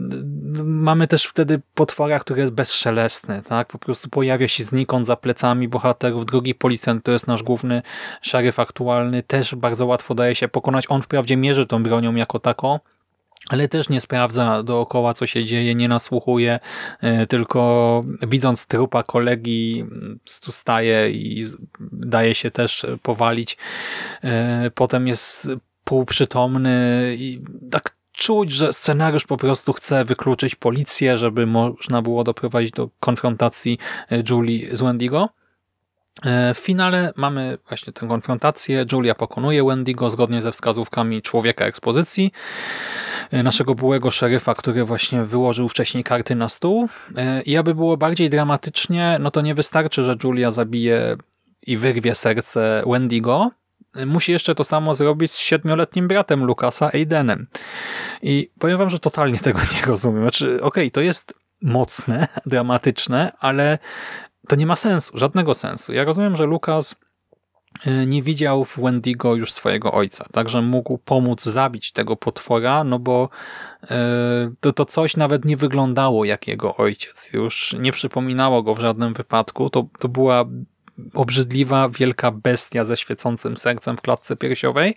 mamy 0.64 1.06
też 1.06 1.24
wtedy 1.24 1.60
potwora, 1.74 2.18
który 2.18 2.40
jest 2.40 2.52
bezszelestny, 2.52 3.42
tak? 3.42 3.68
Po 3.68 3.78
prostu 3.78 4.10
pojawia 4.10 4.48
się 4.48 4.64
znikąd 4.64 5.06
za 5.06 5.16
plecami 5.16 5.68
bohaterów. 5.68 6.26
Drugi 6.26 6.54
policjant, 6.54 7.04
to 7.04 7.12
jest 7.12 7.26
nasz 7.26 7.42
główny 7.42 7.82
szeryf 8.22 8.60
aktualny, 8.60 9.22
też 9.22 9.54
bardzo 9.54 9.86
łatwo 9.86 10.14
daje 10.14 10.34
się 10.34 10.48
pokonać. 10.48 10.84
On 10.88 11.02
wprawdzie 11.02 11.36
mierzy 11.36 11.66
tą 11.66 11.82
bronią 11.82 12.14
jako 12.14 12.38
taką, 12.38 12.78
ale 13.48 13.68
też 13.68 13.88
nie 13.88 14.00
sprawdza 14.00 14.62
dookoła, 14.62 15.14
co 15.14 15.26
się 15.26 15.44
dzieje, 15.44 15.74
nie 15.74 15.88
nasłuchuje, 15.88 16.60
e, 17.00 17.26
tylko 17.26 18.00
widząc 18.28 18.66
trupa 18.66 19.02
kolegi 19.02 19.84
staje 20.26 21.10
i 21.10 21.46
daje 21.96 22.34
się 22.34 22.50
też 22.50 22.86
powalić. 23.02 23.56
E, 24.24 24.70
potem 24.74 25.08
jest 25.08 25.50
półprzytomny 25.84 27.14
i 27.18 27.40
tak 27.70 27.96
czuć, 28.12 28.52
że 28.52 28.72
scenariusz 28.72 29.26
po 29.26 29.36
prostu 29.36 29.72
chce 29.72 30.04
wykluczyć 30.04 30.54
policję, 30.54 31.18
żeby 31.18 31.46
można 31.46 32.02
było 32.02 32.24
doprowadzić 32.24 32.70
do 32.70 32.88
konfrontacji 33.00 33.78
e, 34.10 34.22
Julie 34.30 34.76
z 34.76 34.82
Wendigo. 34.82 35.28
E, 36.24 36.54
w 36.54 36.58
finale 36.58 37.12
mamy 37.16 37.58
właśnie 37.68 37.92
tę 37.92 38.08
konfrontację. 38.08 38.86
Julia 38.92 39.14
pokonuje 39.14 39.64
Wendigo 39.64 40.10
zgodnie 40.10 40.42
ze 40.42 40.52
wskazówkami 40.52 41.22
człowieka 41.22 41.64
ekspozycji, 41.64 42.32
naszego 43.32 43.74
byłego 43.74 44.10
szeryfa, 44.10 44.54
który 44.54 44.84
właśnie 44.84 45.24
wyłożył 45.24 45.68
wcześniej 45.68 46.04
karty 46.04 46.34
na 46.34 46.48
stół. 46.48 46.88
I 47.46 47.56
aby 47.56 47.74
było 47.74 47.96
bardziej 47.96 48.30
dramatycznie, 48.30 49.16
no 49.20 49.30
to 49.30 49.40
nie 49.40 49.54
wystarczy, 49.54 50.04
że 50.04 50.16
Julia 50.24 50.50
zabije 50.50 51.16
i 51.66 51.76
wyrwie 51.76 52.14
serce 52.14 52.82
Wendigo. 52.86 53.50
Musi 54.06 54.32
jeszcze 54.32 54.54
to 54.54 54.64
samo 54.64 54.94
zrobić 54.94 55.32
z 55.32 55.38
siedmioletnim 55.38 56.08
bratem 56.08 56.44
Lukasa, 56.44 56.90
Aidenem. 56.92 57.46
I 58.22 58.50
powiem 58.58 58.78
wam, 58.78 58.90
że 58.90 58.98
totalnie 58.98 59.38
tego 59.38 59.58
nie 59.74 59.86
rozumiem. 59.86 60.22
Znaczy, 60.22 60.46
okej, 60.46 60.62
okay, 60.62 60.90
to 60.90 61.00
jest 61.00 61.34
mocne, 61.62 62.28
dramatyczne, 62.46 63.32
ale 63.38 63.78
to 64.48 64.56
nie 64.56 64.66
ma 64.66 64.76
sensu, 64.76 65.18
żadnego 65.18 65.54
sensu. 65.54 65.92
Ja 65.92 66.04
rozumiem, 66.04 66.36
że 66.36 66.46
Lukas 66.46 66.94
e, 67.84 68.06
nie 68.06 68.22
widział 68.22 68.64
w 68.64 68.80
Wendigo 68.80 69.34
już 69.34 69.52
swojego 69.52 69.92
ojca, 69.92 70.26
także 70.32 70.62
mógł 70.62 70.98
pomóc 70.98 71.42
zabić 71.42 71.92
tego 71.92 72.16
potwora, 72.16 72.84
no 72.84 72.98
bo 72.98 73.28
e, 73.90 73.96
to, 74.60 74.72
to 74.72 74.84
coś 74.84 75.16
nawet 75.16 75.44
nie 75.44 75.56
wyglądało 75.56 76.24
jak 76.24 76.48
jego 76.48 76.76
ojciec, 76.76 77.30
już 77.32 77.76
nie 77.78 77.92
przypominało 77.92 78.62
go 78.62 78.74
w 78.74 78.80
żadnym 78.80 79.14
wypadku, 79.14 79.70
to, 79.70 79.86
to 80.00 80.08
była 80.08 80.44
obrzydliwa, 81.14 81.88
wielka 81.88 82.30
bestia 82.30 82.84
ze 82.84 82.96
świecącym 82.96 83.56
sercem 83.56 83.96
w 83.96 84.00
klatce 84.00 84.36
piersiowej, 84.36 84.94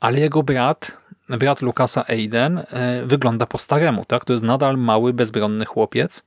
ale 0.00 0.20
jego 0.20 0.42
brat, 0.42 0.96
brat 1.28 1.62
Lukasa 1.62 2.04
Aiden, 2.08 2.58
e, 2.58 3.02
wygląda 3.06 3.46
po 3.46 3.58
staremu, 3.58 4.04
tak? 4.04 4.24
To 4.24 4.32
jest 4.32 4.44
nadal 4.44 4.78
mały, 4.78 5.12
bezbronny 5.12 5.64
chłopiec, 5.64 6.22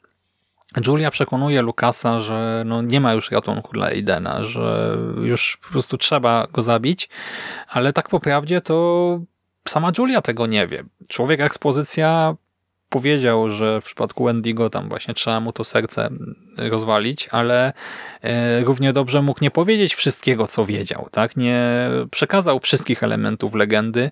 Julia 0.88 1.12
przekonuje 1.12 1.62
Lukasa, 1.62 2.20
że 2.20 2.64
no 2.66 2.82
nie 2.82 3.02
ma 3.02 3.14
już 3.14 3.32
ratunku 3.32 3.72
dla 3.74 3.86
Aidena, 3.86 4.44
że 4.44 4.98
już 5.22 5.58
po 5.62 5.70
prostu 5.70 5.98
trzeba 5.98 6.48
go 6.54 6.62
zabić, 6.62 7.10
ale 7.68 7.94
tak 7.94 8.10
po 8.10 8.20
prawdzie 8.20 8.62
to 8.62 9.20
sama 9.68 9.92
Julia 9.98 10.22
tego 10.22 10.48
nie 10.48 10.68
wie. 10.68 10.84
Człowiek 11.08 11.40
ekspozycja 11.40 12.36
powiedział, 12.90 13.50
że 13.50 13.82
w 13.82 13.86
przypadku 13.86 14.24
Wendigo 14.24 14.70
tam 14.70 14.90
właśnie 14.90 15.14
trzeba 15.14 15.40
mu 15.40 15.54
to 15.54 15.64
serce 15.64 16.10
rozwalić, 16.58 17.28
ale 17.32 17.74
e, 18.22 18.64
równie 18.64 18.94
dobrze 18.94 19.22
mógł 19.22 19.40
nie 19.42 19.52
powiedzieć 19.52 19.96
wszystkiego, 19.96 20.48
co 20.48 20.66
wiedział. 20.66 21.08
tak? 21.12 21.38
Nie 21.38 21.90
przekazał 22.12 22.60
wszystkich 22.60 23.04
elementów 23.04 23.56
legendy. 23.56 24.12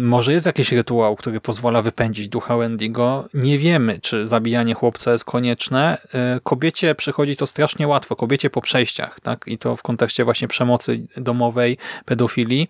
Może 0.00 0.32
jest 0.32 0.46
jakiś 0.46 0.72
rytuał, 0.72 1.16
który 1.16 1.40
pozwala 1.40 1.82
wypędzić 1.82 2.28
ducha 2.28 2.56
Wendigo. 2.56 3.28
Nie 3.34 3.58
wiemy, 3.58 3.98
czy 4.02 4.26
zabijanie 4.26 4.74
chłopca 4.74 5.12
jest 5.12 5.24
konieczne. 5.24 5.98
E, 6.14 6.40
kobiecie 6.42 6.94
przychodzi 6.94 7.36
to 7.36 7.46
strasznie 7.46 7.88
łatwo, 7.88 8.16
kobiecie 8.16 8.50
po 8.50 8.60
przejściach, 8.60 9.20
tak? 9.20 9.44
i 9.46 9.58
to 9.58 9.76
w 9.76 9.82
kontekście 9.82 10.24
właśnie 10.24 10.48
przemocy 10.48 11.06
domowej, 11.16 11.78
pedofilii. 12.04 12.68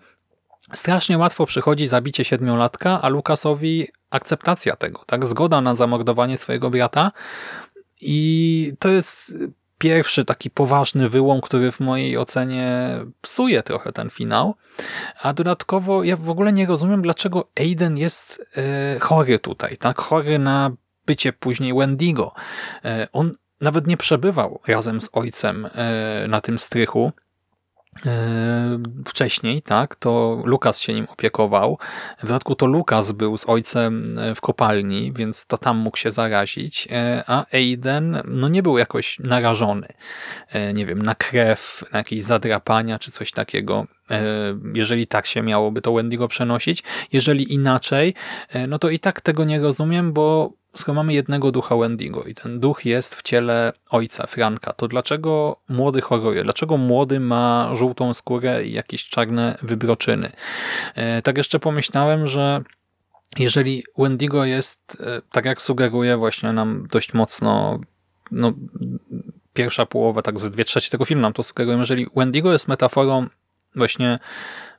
Strasznie 0.73 1.17
łatwo 1.17 1.45
przychodzi 1.45 1.87
zabicie 1.87 2.23
siedmiolatka, 2.23 3.01
a 3.01 3.09
Lukasowi 3.09 3.87
akceptacja 4.09 4.75
tego, 4.75 5.03
tak? 5.05 5.25
Zgoda 5.25 5.61
na 5.61 5.75
zamordowanie 5.75 6.37
swojego 6.37 6.69
brata 6.69 7.11
i 8.01 8.73
to 8.79 8.89
jest 8.89 9.33
pierwszy 9.77 10.25
taki 10.25 10.49
poważny 10.49 11.09
wyłom, 11.09 11.41
który 11.41 11.71
w 11.71 11.79
mojej 11.79 12.17
ocenie 12.17 12.99
psuje 13.21 13.63
trochę 13.63 13.91
ten 13.91 14.09
finał. 14.09 14.55
A 15.21 15.33
dodatkowo 15.33 16.03
ja 16.03 16.15
w 16.15 16.29
ogóle 16.29 16.53
nie 16.53 16.65
rozumiem, 16.65 17.01
dlaczego 17.01 17.49
Aiden 17.59 17.97
jest 17.97 18.41
e, 18.57 18.99
chory 18.99 19.39
tutaj, 19.39 19.77
tak? 19.77 20.01
Chory 20.01 20.39
na 20.39 20.71
bycie 21.05 21.33
później 21.33 21.73
Wendigo. 21.73 22.33
E, 22.85 23.07
on 23.13 23.35
nawet 23.61 23.87
nie 23.87 23.97
przebywał 23.97 24.59
razem 24.67 25.01
z 25.01 25.09
ojcem 25.13 25.65
e, 25.75 26.27
na 26.27 26.41
tym 26.41 26.59
strychu, 26.59 27.11
wcześniej, 29.05 29.61
tak, 29.61 29.95
to 29.95 30.41
Lukas 30.45 30.79
się 30.79 30.93
nim 30.93 31.05
opiekował. 31.09 31.77
W 32.19 32.27
dodatku 32.27 32.55
to 32.55 32.65
Lukas 32.65 33.11
był 33.11 33.37
z 33.37 33.49
ojcem 33.49 34.05
e, 34.19 34.35
w 34.35 34.41
kopalni, 34.41 35.13
więc 35.15 35.45
to 35.45 35.57
tam 35.57 35.77
mógł 35.77 35.97
się 35.97 36.11
zarazić, 36.11 36.87
e, 36.91 37.23
a 37.27 37.45
Aiden 37.53 38.21
no 38.25 38.47
nie 38.47 38.63
był 38.63 38.77
jakoś 38.77 39.19
narażony, 39.19 39.87
nie 40.73 40.85
wiem, 40.85 41.01
na 41.01 41.15
krew, 41.15 41.83
na 41.91 41.97
jakieś 41.97 42.23
zadrapania 42.23 42.99
czy 42.99 43.11
coś 43.11 43.31
takiego. 43.31 43.87
Jeżeli 44.73 45.07
tak 45.07 45.25
się 45.25 45.41
miałoby 45.41 45.81
to 45.81 45.93
Wendigo 45.93 46.27
przenosić. 46.27 46.83
Jeżeli 47.13 47.53
inaczej, 47.53 48.13
no 48.67 48.79
to 48.79 48.89
i 48.89 48.99
tak 48.99 49.21
tego 49.21 49.45
nie 49.45 49.59
rozumiem, 49.59 50.13
bo 50.13 50.53
skoro 50.77 50.95
mamy 50.95 51.13
jednego 51.13 51.51
ducha 51.51 51.77
Wendigo 51.77 52.23
i 52.23 52.33
ten 52.33 52.59
duch 52.59 52.85
jest 52.85 53.15
w 53.15 53.21
ciele 53.21 53.73
ojca, 53.89 54.27
Franka, 54.27 54.73
to 54.73 54.87
dlaczego 54.87 55.59
młody 55.69 56.01
choruje? 56.01 56.43
Dlaczego 56.43 56.77
młody 56.77 57.19
ma 57.19 57.71
żółtą 57.75 58.13
skórę 58.13 58.65
i 58.65 58.73
jakieś 58.73 59.09
czarne 59.09 59.57
wybroczyny? 59.61 60.31
E, 60.95 61.21
tak 61.21 61.37
jeszcze 61.37 61.59
pomyślałem, 61.59 62.27
że 62.27 62.61
jeżeli 63.39 63.83
Wendigo 63.97 64.45
jest, 64.45 64.97
e, 64.99 65.21
tak 65.31 65.45
jak 65.45 65.61
sugeruje 65.61 66.17
właśnie 66.17 66.53
nam 66.53 66.87
dość 66.91 67.13
mocno 67.13 67.79
no, 68.31 68.53
pierwsza 69.53 69.85
połowa, 69.85 70.21
tak 70.21 70.39
ze 70.39 70.49
dwie 70.49 70.65
trzecie 70.65 70.89
tego 70.89 71.05
filmu 71.05 71.21
nam 71.21 71.33
to 71.33 71.43
sugerują, 71.43 71.79
jeżeli 71.79 72.07
Wendigo 72.15 72.53
jest 72.53 72.67
metaforą 72.67 73.27
właśnie 73.77 74.19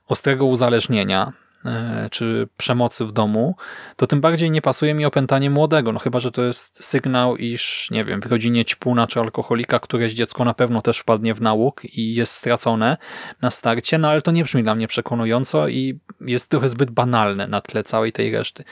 ostrego 0.07 0.45
uzależnienia, 0.45 1.33
E, 1.65 2.07
czy 2.11 2.47
przemocy 2.57 3.05
w 3.05 3.11
domu, 3.11 3.55
to 3.95 4.07
tym 4.07 4.21
bardziej 4.21 4.51
nie 4.51 4.61
pasuje 4.61 4.93
mi 4.93 5.05
opętanie 5.05 5.49
młodego, 5.49 5.91
no 5.91 5.99
chyba, 5.99 6.19
że 6.19 6.31
to 6.31 6.43
jest 6.43 6.83
sygnał, 6.83 7.37
iż 7.37 7.87
nie 7.91 8.03
wiem, 8.03 8.21
w 8.21 8.25
rodzinie 8.25 8.65
ćpuna 8.65 9.07
czy 9.07 9.19
alkoholika 9.19 9.79
któreś 9.79 10.13
dziecko 10.13 10.45
na 10.45 10.53
pewno 10.53 10.81
też 10.81 10.99
wpadnie 10.99 11.33
w 11.33 11.41
nałóg 11.41 11.81
i 11.97 12.15
jest 12.15 12.33
stracone 12.33 12.97
na 13.41 13.51
starcie, 13.51 13.97
no 13.97 14.09
ale 14.09 14.21
to 14.21 14.31
nie 14.31 14.43
brzmi 14.43 14.63
dla 14.63 14.75
mnie 14.75 14.87
przekonująco 14.87 15.67
i 15.67 15.99
jest 16.21 16.49
trochę 16.49 16.69
zbyt 16.69 16.91
banalne 16.91 17.47
na 17.47 17.61
tle 17.61 17.83
całej 17.83 18.11
tej 18.11 18.31
reszty. 18.31 18.63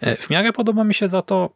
E, 0.00 0.16
w 0.16 0.30
miarę 0.30 0.52
podoba 0.52 0.84
mi 0.84 0.94
się 0.94 1.08
za 1.08 1.22
to 1.22 1.54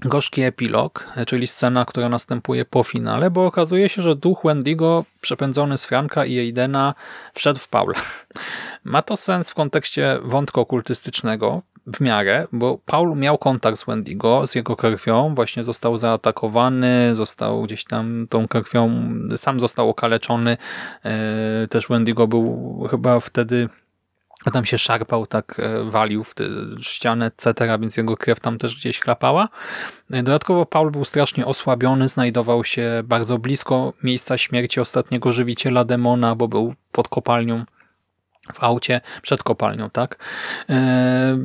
gorzki 0.00 0.42
epilog, 0.42 1.12
czyli 1.26 1.46
scena, 1.46 1.84
która 1.84 2.08
następuje 2.08 2.64
po 2.64 2.82
finale, 2.82 3.30
bo 3.30 3.46
okazuje 3.46 3.88
się, 3.88 4.02
że 4.02 4.16
duch 4.16 4.40
Wendigo 4.44 5.04
przepędzony 5.20 5.78
z 5.78 5.86
Franka 5.86 6.24
i 6.24 6.38
Aidena 6.38 6.94
wszedł 7.34 7.58
w 7.58 7.68
Paula. 7.68 7.98
Ma 8.84 9.02
to 9.02 9.16
sens 9.16 9.50
w 9.50 9.54
kontekście 9.54 10.18
wątku 10.22 10.60
okultystycznego, 10.60 11.62
w 11.86 12.00
miarę, 12.00 12.46
bo 12.52 12.78
Paul 12.86 13.16
miał 13.16 13.38
kontakt 13.38 13.78
z 13.78 13.84
Wendigo, 13.84 14.46
z 14.46 14.54
jego 14.54 14.76
krwią, 14.76 15.34
właśnie 15.34 15.62
został 15.62 15.98
zaatakowany, 15.98 17.14
został 17.14 17.62
gdzieś 17.62 17.84
tam 17.84 18.26
tą 18.30 18.48
krwią, 18.48 18.90
sam 19.36 19.60
został 19.60 19.90
okaleczony, 19.90 20.56
e, 21.04 21.68
też 21.70 21.88
Wendigo 21.88 22.26
był 22.26 22.88
chyba 22.90 23.20
wtedy 23.20 23.68
a 24.46 24.50
tam 24.50 24.64
się 24.64 24.78
szarpał, 24.78 25.26
tak 25.26 25.60
e, 25.60 25.84
walił 25.84 26.24
w 26.24 26.34
ścianę, 26.80 27.26
etc., 27.26 27.78
więc 27.80 27.96
jego 27.96 28.16
krew 28.16 28.40
tam 28.40 28.58
też 28.58 28.76
gdzieś 28.76 29.00
chlapała. 29.00 29.48
E, 30.10 30.22
dodatkowo 30.22 30.66
Paul 30.66 30.90
był 30.90 31.04
strasznie 31.04 31.46
osłabiony, 31.46 32.08
znajdował 32.08 32.64
się 32.64 33.02
bardzo 33.04 33.38
blisko 33.38 33.92
miejsca 34.02 34.38
śmierci 34.38 34.80
ostatniego 34.80 35.32
żywiciela 35.32 35.84
demona, 35.84 36.34
bo 36.34 36.48
był 36.48 36.74
pod 36.92 37.08
kopalnią 37.08 37.64
w 38.54 38.64
aucie, 38.64 39.00
przed 39.22 39.42
kopalnią, 39.42 39.90
tak? 39.90 40.18
E, 40.70 41.38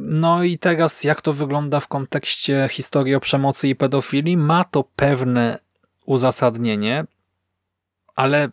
no 0.00 0.42
i 0.42 0.58
teraz 0.58 1.04
jak 1.04 1.22
to 1.22 1.32
wygląda 1.32 1.80
w 1.80 1.88
kontekście 1.88 2.68
historii 2.70 3.14
o 3.14 3.20
przemocy 3.20 3.68
i 3.68 3.76
pedofilii? 3.76 4.36
Ma 4.36 4.64
to 4.64 4.84
pewne 4.96 5.58
uzasadnienie, 6.06 7.04
ale 8.16 8.48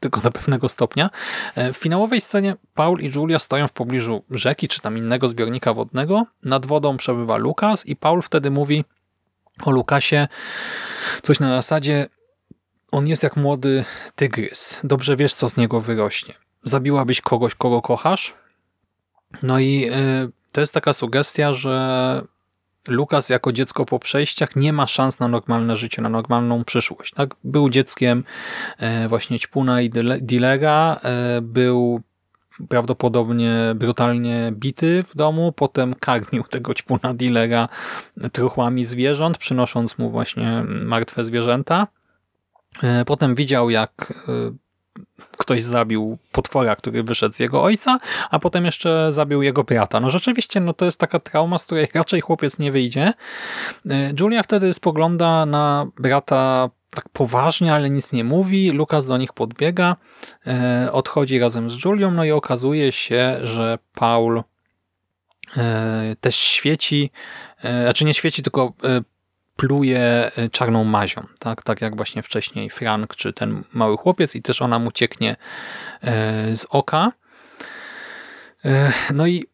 tylko 0.00 0.20
do 0.20 0.30
pewnego 0.30 0.68
stopnia. 0.68 1.10
E, 1.54 1.72
w 1.72 1.76
finałowej 1.76 2.20
scenie 2.20 2.56
Paul 2.74 3.00
i 3.00 3.10
Julia 3.14 3.38
stoją 3.38 3.68
w 3.68 3.72
pobliżu 3.72 4.24
rzeki, 4.30 4.68
czy 4.68 4.80
tam 4.80 4.98
innego 4.98 5.28
zbiornika 5.28 5.74
wodnego. 5.74 6.26
Nad 6.44 6.66
wodą 6.66 6.96
przebywa 6.96 7.36
Lukas 7.36 7.86
i 7.86 7.96
Paul 7.96 8.22
wtedy 8.22 8.50
mówi 8.50 8.84
o 9.62 9.70
Lukasie 9.70 10.28
coś 11.22 11.40
na 11.40 11.48
zasadzie 11.48 12.06
on 12.92 13.08
jest 13.08 13.22
jak 13.22 13.36
młody 13.36 13.84
tygrys. 14.16 14.80
Dobrze 14.84 15.16
wiesz, 15.16 15.34
co 15.34 15.48
z 15.48 15.56
niego 15.56 15.80
wyrośnie. 15.80 16.34
Zabiłabyś 16.64 17.20
kogoś, 17.20 17.54
kogo 17.54 17.82
kochasz? 17.82 18.34
No 19.42 19.58
i 19.58 19.90
y, 19.90 20.32
to 20.52 20.60
jest 20.60 20.74
taka 20.74 20.92
sugestia, 20.92 21.52
że 21.52 22.22
Lukas 22.88 23.28
jako 23.28 23.52
dziecko 23.52 23.84
po 23.84 23.98
przejściach 23.98 24.56
nie 24.56 24.72
ma 24.72 24.86
szans 24.86 25.20
na 25.20 25.28
normalne 25.28 25.76
życie, 25.76 26.02
na 26.02 26.08
normalną 26.08 26.64
przyszłość. 26.64 27.14
Tak? 27.14 27.34
Był 27.44 27.70
dzieckiem 27.70 28.24
e, 28.78 29.08
właśnie 29.08 29.38
Ćpuna 29.38 29.82
i 29.82 29.90
Dilera, 30.20 31.00
e, 31.02 31.40
był 31.42 32.00
prawdopodobnie 32.68 33.52
brutalnie 33.74 34.52
bity 34.52 35.02
w 35.02 35.16
domu, 35.16 35.52
potem 35.52 35.94
karmił 35.94 36.42
tego 36.42 36.74
Ćpuna 36.74 37.14
Dilera 37.14 37.68
truchłami 38.32 38.84
zwierząt, 38.84 39.38
przynosząc 39.38 39.98
mu 39.98 40.10
właśnie 40.10 40.64
martwe 40.66 41.24
zwierzęta. 41.24 41.86
E, 42.82 43.04
potem 43.04 43.34
widział, 43.34 43.70
jak 43.70 44.12
ktoś 45.42 45.62
zabił 45.62 46.18
potwora, 46.32 46.76
który 46.76 47.02
wyszedł 47.02 47.34
z 47.34 47.38
jego 47.38 47.62
ojca, 47.62 47.98
a 48.30 48.38
potem 48.38 48.64
jeszcze 48.64 49.12
zabił 49.12 49.42
jego 49.42 49.64
brata. 49.64 50.00
No 50.00 50.10
rzeczywiście, 50.10 50.60
no 50.60 50.72
to 50.72 50.84
jest 50.84 51.00
taka 51.00 51.18
trauma, 51.18 51.58
z 51.58 51.64
której 51.64 51.88
raczej 51.94 52.20
chłopiec 52.20 52.58
nie 52.58 52.72
wyjdzie. 52.72 53.12
E, 53.90 54.12
Julia 54.20 54.42
wtedy 54.42 54.74
spogląda 54.74 55.46
na 55.46 55.86
brata 55.98 56.70
tak 56.94 57.08
poważnie, 57.08 57.74
ale 57.74 57.90
nic 57.90 58.12
nie 58.12 58.24
mówi. 58.24 58.70
Lukas 58.70 59.06
do 59.06 59.16
nich 59.16 59.32
podbiega, 59.32 59.96
e, 60.46 60.88
odchodzi 60.92 61.38
razem 61.38 61.70
z 61.70 61.84
Julią, 61.84 62.10
no 62.10 62.24
i 62.24 62.30
okazuje 62.30 62.92
się, 62.92 63.38
że 63.42 63.78
Paul 63.94 64.42
e, 65.56 66.16
też 66.20 66.36
świeci, 66.36 67.10
znaczy 67.82 68.04
nie 68.04 68.14
świeci, 68.14 68.42
tylko 68.42 68.72
pluje 69.56 70.30
y, 70.38 70.50
czarną 70.50 70.84
mazią, 70.84 71.26
tak, 71.38 71.62
tak 71.62 71.80
jak 71.80 71.96
właśnie 71.96 72.22
wcześniej 72.22 72.70
Frank 72.70 73.16
czy 73.16 73.32
ten 73.32 73.64
mały 73.72 73.96
chłopiec 73.96 74.36
i 74.36 74.42
też 74.42 74.62
ona 74.62 74.78
mu 74.78 74.92
cieknie 74.92 75.36
y, 76.52 76.56
z 76.56 76.66
oka. 76.70 77.12
Y, 78.64 78.92
no 79.14 79.26
i 79.26 79.44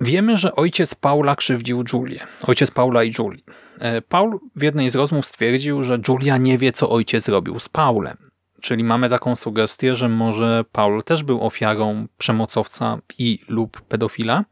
Wiemy, 0.00 0.36
że 0.36 0.56
ojciec 0.56 0.94
Paula 0.94 1.36
krzywdził 1.36 1.84
Julię. 1.92 2.20
Ojciec 2.46 2.70
Paula 2.70 3.04
i 3.04 3.12
Julii. 3.18 3.44
E, 3.78 4.02
Paul 4.02 4.38
w 4.56 4.62
jednej 4.62 4.90
z 4.90 4.94
rozmów 4.94 5.26
stwierdził, 5.26 5.84
że 5.84 5.98
Julia 6.08 6.36
nie 6.36 6.58
wie, 6.58 6.72
co 6.72 6.90
ojciec 6.90 7.28
robił 7.28 7.58
z 7.58 7.68
Paulem. 7.68 8.16
Czyli 8.60 8.84
mamy 8.84 9.08
taką 9.08 9.36
sugestię, 9.36 9.94
że 9.94 10.08
może 10.08 10.64
Paul 10.72 11.02
też 11.02 11.22
był 11.22 11.46
ofiarą 11.46 12.06
przemocowca 12.18 12.98
i 13.18 13.38
lub 13.48 13.80
pedofila. 13.80 14.44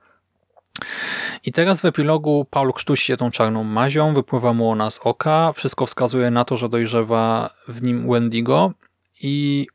I 1.45 1.53
teraz 1.53 1.81
w 1.81 1.85
epilogu 1.85 2.47
Paul 2.51 2.73
krztusi 2.73 3.07
się 3.07 3.17
tą 3.17 3.31
czarną 3.31 3.65
mazią, 3.65 4.15
wypływa 4.15 4.53
mu 4.53 4.71
ona 4.71 4.91
z 4.91 4.99
oka, 4.99 5.53
wszystko 5.53 5.87
wskazuje 5.87 6.31
na 6.31 6.45
to, 6.45 6.57
że 6.57 6.69
dojrzewa 6.69 7.51
w 7.69 7.83
nim 7.83 8.11
Wendigo 8.11 8.73
i 9.23 9.67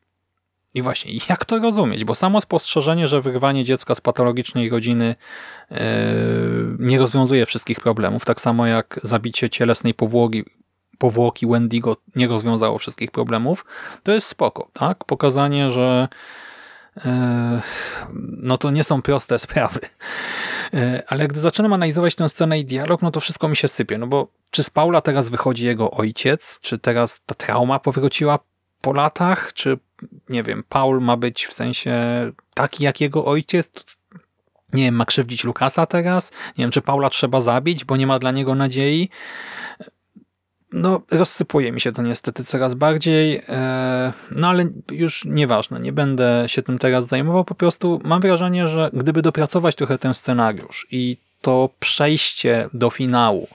i 0.74 0.82
właśnie, 0.82 1.12
jak 1.30 1.46
to 1.46 1.60
rozumieć? 1.60 2.06
Bo 2.06 2.16
samo 2.16 2.42
spostrzeżenie, 2.42 3.08
że 3.08 3.22
wyrwanie 3.22 3.64
dziecka 3.64 3.96
z 3.96 4.02
patologicznej 4.02 4.70
rodziny 4.70 5.16
yy, 5.72 5.78
nie 6.80 7.00
rozwiązuje 7.00 7.46
wszystkich 7.46 7.80
problemów, 7.80 8.26
tak 8.26 8.42
samo 8.42 8.68
jak 8.68 9.00
zabicie 9.04 9.50
cielesnej 9.50 9.94
powłoki, 9.94 10.44
powłoki 10.98 11.48
Wendigo 11.48 11.98
nie 12.16 12.28
rozwiązało 12.28 12.78
wszystkich 12.78 13.12
problemów, 13.12 13.66
to 14.04 14.12
jest 14.12 14.28
spoko, 14.28 14.70
tak? 14.74 15.06
Pokazanie, 15.06 15.70
że 15.70 16.08
yy, 16.96 17.12
no 18.42 18.58
to 18.58 18.72
nie 18.72 18.84
są 18.84 19.02
proste 19.02 19.40
sprawy. 19.46 19.80
Yy, 20.74 21.08
ale 21.08 21.28
gdy 21.28 21.40
zaczynam 21.40 21.74
analizować 21.74 22.16
tę 22.16 22.30
scenę 22.30 22.60
i 22.60 22.66
dialog, 22.66 23.02
no 23.02 23.12
to 23.12 23.20
wszystko 23.20 23.48
mi 23.48 23.56
się 23.56 23.68
sypie, 23.68 23.98
no 23.98 24.08
bo 24.08 24.28
czy 24.52 24.64
z 24.64 24.70
Paula 24.70 25.02
teraz 25.02 25.30
wychodzi 25.30 25.66
jego 25.66 25.92
ojciec? 25.92 26.60
Czy 26.62 26.78
teraz 26.78 27.22
ta 27.26 27.36
trauma 27.36 27.80
powróciła 27.80 28.40
po 28.82 28.94
latach? 28.94 29.54
Czy 29.54 29.80
nie 30.30 30.44
wiem, 30.44 30.64
Paul 30.70 31.02
ma 31.02 31.18
być 31.18 31.46
w 31.46 31.54
sensie 31.54 31.94
taki 32.54 32.84
jak 32.84 33.02
jego 33.02 33.26
ojciec, 33.26 33.72
nie 34.74 34.84
wiem, 34.84 34.96
ma 34.96 35.06
krzywdzić 35.06 35.44
Lukasa 35.44 35.86
teraz, 35.86 36.32
nie 36.32 36.64
wiem, 36.64 36.72
czy 36.72 36.82
Paula 36.82 37.10
trzeba 37.10 37.40
zabić, 37.40 37.86
bo 37.86 37.98
nie 37.98 38.08
ma 38.08 38.20
dla 38.20 38.32
niego 38.32 38.56
nadziei. 38.56 39.10
No, 40.74 41.02
rozsypuje 41.12 41.72
mi 41.72 41.82
się 41.82 41.92
to 41.92 42.02
niestety 42.02 42.44
coraz 42.44 42.76
bardziej, 42.76 43.42
e, 43.50 44.14
no 44.32 44.48
ale 44.48 44.66
już 44.92 45.26
nieważne, 45.26 45.80
nie 45.80 45.94
będę 45.94 46.44
się 46.48 46.62
tym 46.62 46.78
teraz 46.78 47.08
zajmował, 47.08 47.46
po 47.46 47.56
prostu 47.56 48.02
mam 48.04 48.22
wrażenie, 48.22 48.68
że 48.68 48.90
gdyby 48.94 49.22
dopracować 49.22 49.76
trochę 49.76 49.98
ten 49.98 50.14
scenariusz 50.14 50.88
i 50.92 51.18
to 51.42 51.70
przejście 51.80 52.68
do 52.74 52.90
finału, 52.90 53.48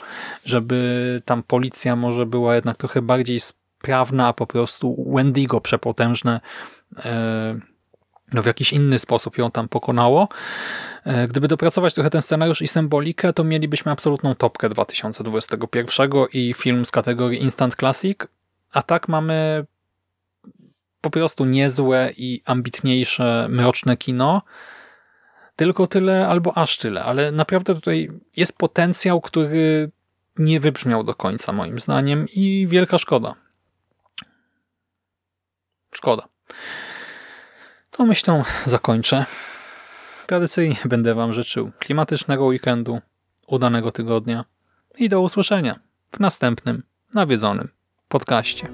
żeby 0.44 1.22
tam 1.24 1.42
policja 1.42 1.96
może 1.96 2.26
była 2.26 2.54
jednak 2.54 2.76
trochę 2.76 3.02
bardziej 3.02 3.38
prawna, 3.82 4.28
a 4.28 4.32
po 4.32 4.46
prostu 4.46 5.12
Wendigo 5.14 5.60
przepotężne 5.60 6.40
e, 7.04 7.58
w 8.32 8.46
jakiś 8.46 8.72
inny 8.72 8.98
sposób 8.98 9.38
ją 9.38 9.50
tam 9.50 9.68
pokonało. 9.68 10.28
E, 11.04 11.28
gdyby 11.28 11.48
dopracować 11.48 11.94
trochę 11.94 12.10
ten 12.10 12.22
scenariusz 12.22 12.62
i 12.62 12.68
symbolikę, 12.68 13.32
to 13.32 13.44
mielibyśmy 13.44 13.92
absolutną 13.92 14.34
topkę 14.34 14.68
2021 14.68 16.10
i 16.32 16.54
film 16.54 16.84
z 16.84 16.90
kategorii 16.90 17.42
Instant 17.42 17.76
Classic, 17.76 18.18
a 18.72 18.82
tak 18.82 19.08
mamy 19.08 19.66
po 21.00 21.10
prostu 21.10 21.44
niezłe 21.44 22.12
i 22.16 22.42
ambitniejsze, 22.44 23.46
mroczne 23.50 23.96
kino, 23.96 24.42
tylko 25.56 25.86
tyle 25.86 26.28
albo 26.28 26.58
aż 26.58 26.78
tyle, 26.78 27.04
ale 27.04 27.32
naprawdę 27.32 27.74
tutaj 27.74 28.10
jest 28.36 28.58
potencjał, 28.58 29.20
który 29.20 29.90
nie 30.38 30.60
wybrzmiał 30.60 31.04
do 31.04 31.14
końca 31.14 31.52
moim 31.52 31.78
zdaniem 31.78 32.26
i 32.34 32.66
wielka 32.68 32.98
szkoda. 32.98 33.34
Szkoda. 35.94 36.28
To 37.96 38.06
myślą 38.06 38.42
zakończę. 38.64 39.26
Tradycyjnie 40.26 40.76
będę 40.84 41.14
Wam 41.14 41.32
życzył 41.32 41.70
klimatycznego 41.78 42.44
weekendu, 42.44 43.00
udanego 43.46 43.92
tygodnia 43.92 44.44
i 44.98 45.08
do 45.08 45.20
usłyszenia 45.20 45.78
w 46.12 46.20
następnym 46.20 46.82
nawiedzonym 47.14 47.68
podcaście. 48.08 48.68